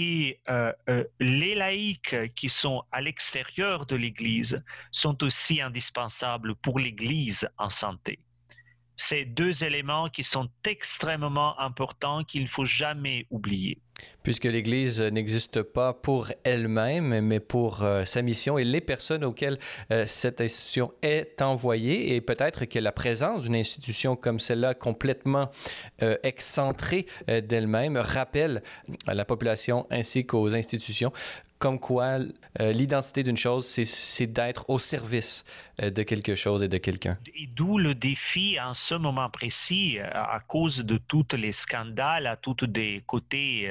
[0.00, 6.78] et euh, euh, les laïcs qui sont à l'extérieur de l'Église sont aussi indispensables pour
[6.78, 8.20] l'Église en santé
[8.98, 13.78] ces deux éléments qui sont extrêmement importants qu'il ne faut jamais oublier.
[14.22, 19.58] Puisque l'Église n'existe pas pour elle-même, mais pour euh, sa mission et les personnes auxquelles
[19.90, 25.50] euh, cette institution est envoyée, et peut-être que la présence d'une institution comme celle-là, complètement
[26.02, 28.62] euh, excentrée d'elle-même, rappelle
[29.06, 31.12] à la population ainsi qu'aux institutions
[31.58, 32.18] comme quoi
[32.58, 35.44] l'identité d'une chose, c'est d'être au service
[35.78, 37.14] de quelque chose et de quelqu'un.
[37.54, 42.66] D'où le défi en ce moment précis, à cause de tous les scandales, à tous
[42.66, 43.70] des côtés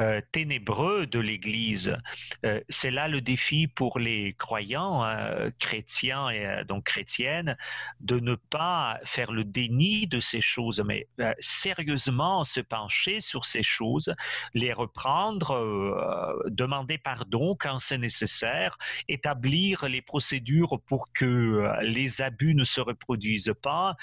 [0.00, 1.96] euh, ténébreux de l'Église.
[2.44, 7.56] Euh, c'est là le défi pour les croyants hein, chrétiens et euh, donc chrétiennes
[8.00, 11.06] de ne pas faire le déni de ces choses, mais
[11.40, 14.14] sérieusement se pencher sur ces choses,
[14.54, 18.78] les reprendre, demander pardon quand c'est nécessaire,
[19.08, 23.96] établir les procédures pour que les abus ne se reproduisent pas,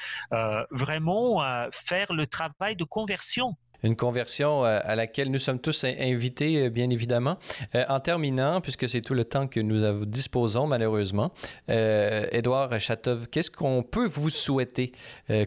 [0.71, 1.43] vraiment
[1.85, 6.69] faire le travail de conversion une conversion euh, à laquelle nous sommes tous invités, euh,
[6.69, 7.37] bien évidemment.
[7.75, 11.31] Euh, en terminant, puisque c'est tout le temps que nous disposons, malheureusement,
[11.67, 14.93] Édouard Chatov, qu'est-ce qu'on peut vous souhaiter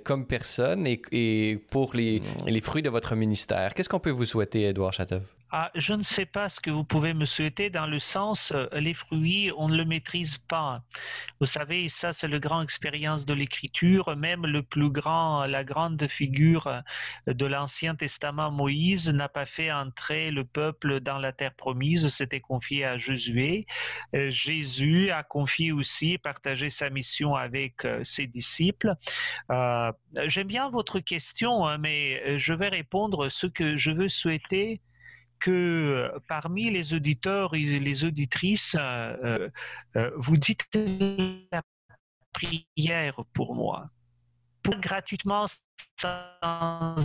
[0.04, 3.72] comme personne et, pour les, les, fruits de votre ministère?
[3.74, 5.22] Qu'est-ce qu'on peut vous souhaiter, Édouard Chatov?
[5.52, 8.66] Ah, je ne sais pas ce que vous pouvez me souhaiter dans le sens, euh,
[8.72, 10.82] les fruits, on ne le maîtrise pas.
[11.38, 14.16] Vous savez, ça c'est la grande expérience de l'écriture.
[14.16, 16.80] Même le plus grand, la grande figure euh,
[17.32, 22.08] de l'Ancien Testament, Moïse, n'a pas fait entrer le peuple dans la terre promise.
[22.08, 23.66] C'était confié à Josué.
[24.16, 28.94] Euh, Jésus a confié aussi, partagé sa mission avec ses disciples.
[29.48, 34.80] J'aime bien votre question, hein, mais je vais répondre ce que je veux souhaiter
[35.40, 38.76] que parmi les auditeurs et les auditrices,
[40.16, 41.62] vous dites la
[42.32, 43.88] prière pour moi,
[44.64, 45.46] gratuitement
[45.98, 46.96] sans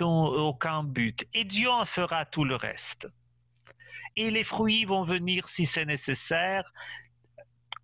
[0.00, 1.24] aucun but.
[1.34, 3.08] Et Dieu en fera tout le reste.
[4.16, 6.64] Et les fruits vont venir si c'est nécessaire,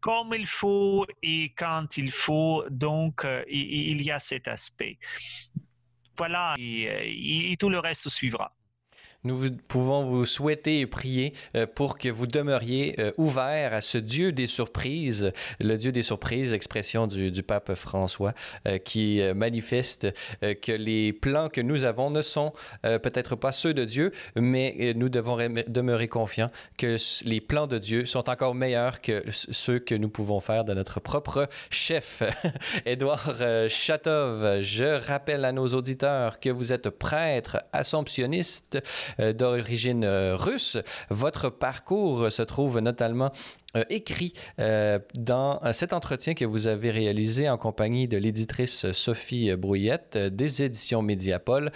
[0.00, 2.64] comme il faut et quand il faut.
[2.70, 4.98] Donc, euh, il y a cet aspect.
[6.18, 8.55] Voilà, et tout le reste suivra.
[9.26, 13.98] Nous pouvons vous souhaiter et prier euh, pour que vous demeuriez euh, ouverts à ce
[13.98, 18.34] Dieu des surprises, le Dieu des surprises, expression du, pape François,
[18.68, 20.06] euh, qui manifeste
[20.40, 22.52] que les plans que nous avons ne sont
[22.82, 28.04] peut-être pas ceux de Dieu, mais nous devons demeurer confiants que les plans de Dieu
[28.04, 32.22] sont encore meilleurs que ceux que nous pouvons faire de notre propre chef.
[32.86, 33.36] Édouard
[33.68, 38.78] Chatov, je rappelle à nos auditeurs que vous êtes prêtre assomptionniste
[39.18, 40.78] d'origine euh, russe.
[41.10, 43.30] Votre parcours se trouve notamment euh,
[43.90, 49.54] écrit euh, dans euh, cet entretien que vous avez réalisé en compagnie de l'éditrice Sophie
[49.56, 51.70] Brouillette des éditions Médiapol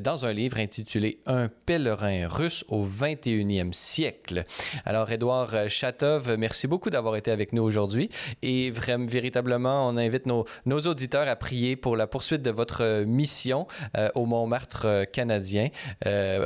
[0.00, 4.44] dans un livre intitulé Un pèlerin russe au 21e siècle.
[4.84, 8.10] Alors, Édouard Chatov, merci beaucoup d'avoir été avec nous aujourd'hui
[8.42, 13.04] et vraiment, véritablement, on invite nos, nos, auditeurs à prier pour la poursuite de votre
[13.04, 13.66] mission
[14.14, 15.68] au Montmartre canadien,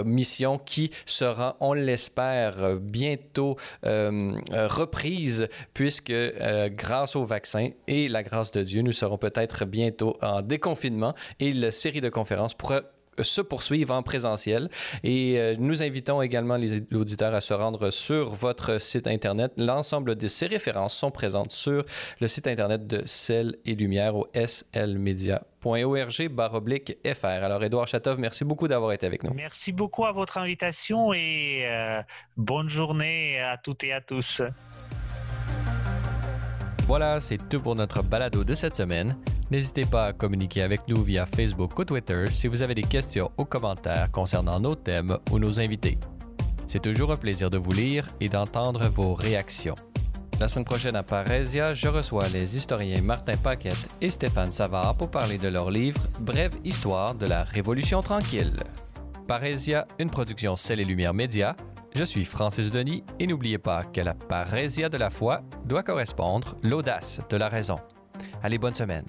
[0.05, 3.57] mission qui sera, on l'espère, bientôt
[4.87, 10.43] puisque euh, grâce au vaccin et la grâce de Dieu, nous serons peut-être bientôt en
[10.43, 12.83] déconfinement et la série de conférences pourra
[13.23, 14.69] se poursuivre en présentiel.
[15.03, 19.53] Et euh, nous invitons également les auditeurs à se rendre sur votre site Internet.
[19.57, 21.85] L'ensemble de ces références sont présentes sur
[22.21, 27.27] le site Internet de Celle et Lumière au slmedia.org baroblique FR.
[27.27, 29.33] Alors, Édouard Chatov, merci beaucoup d'avoir été avec nous.
[29.35, 32.03] Merci beaucoup à votre invitation et euh,
[32.37, 34.43] bonne journée à toutes et à tous.
[36.87, 39.17] Voilà, c'est tout pour notre balado de cette semaine.
[39.51, 43.31] N'hésitez pas à communiquer avec nous via Facebook ou Twitter si vous avez des questions
[43.39, 45.99] ou commentaires concernant nos thèmes ou nos invités.
[46.67, 49.77] C'est toujours un plaisir de vous lire et d'entendre vos réactions.
[50.41, 55.11] La semaine prochaine à Parésia, je reçois les historiens Martin Paquette et Stéphane Savard pour
[55.11, 58.57] parler de leur livre Brève histoire de la Révolution tranquille.
[59.27, 61.57] Parésia, une production Celle et Lumière Média,
[61.95, 66.57] je suis Francis Denis et n'oubliez pas que la parésia de la foi doit correspondre
[66.63, 67.79] l'audace de la raison.
[68.43, 69.07] Allez, bonne semaine.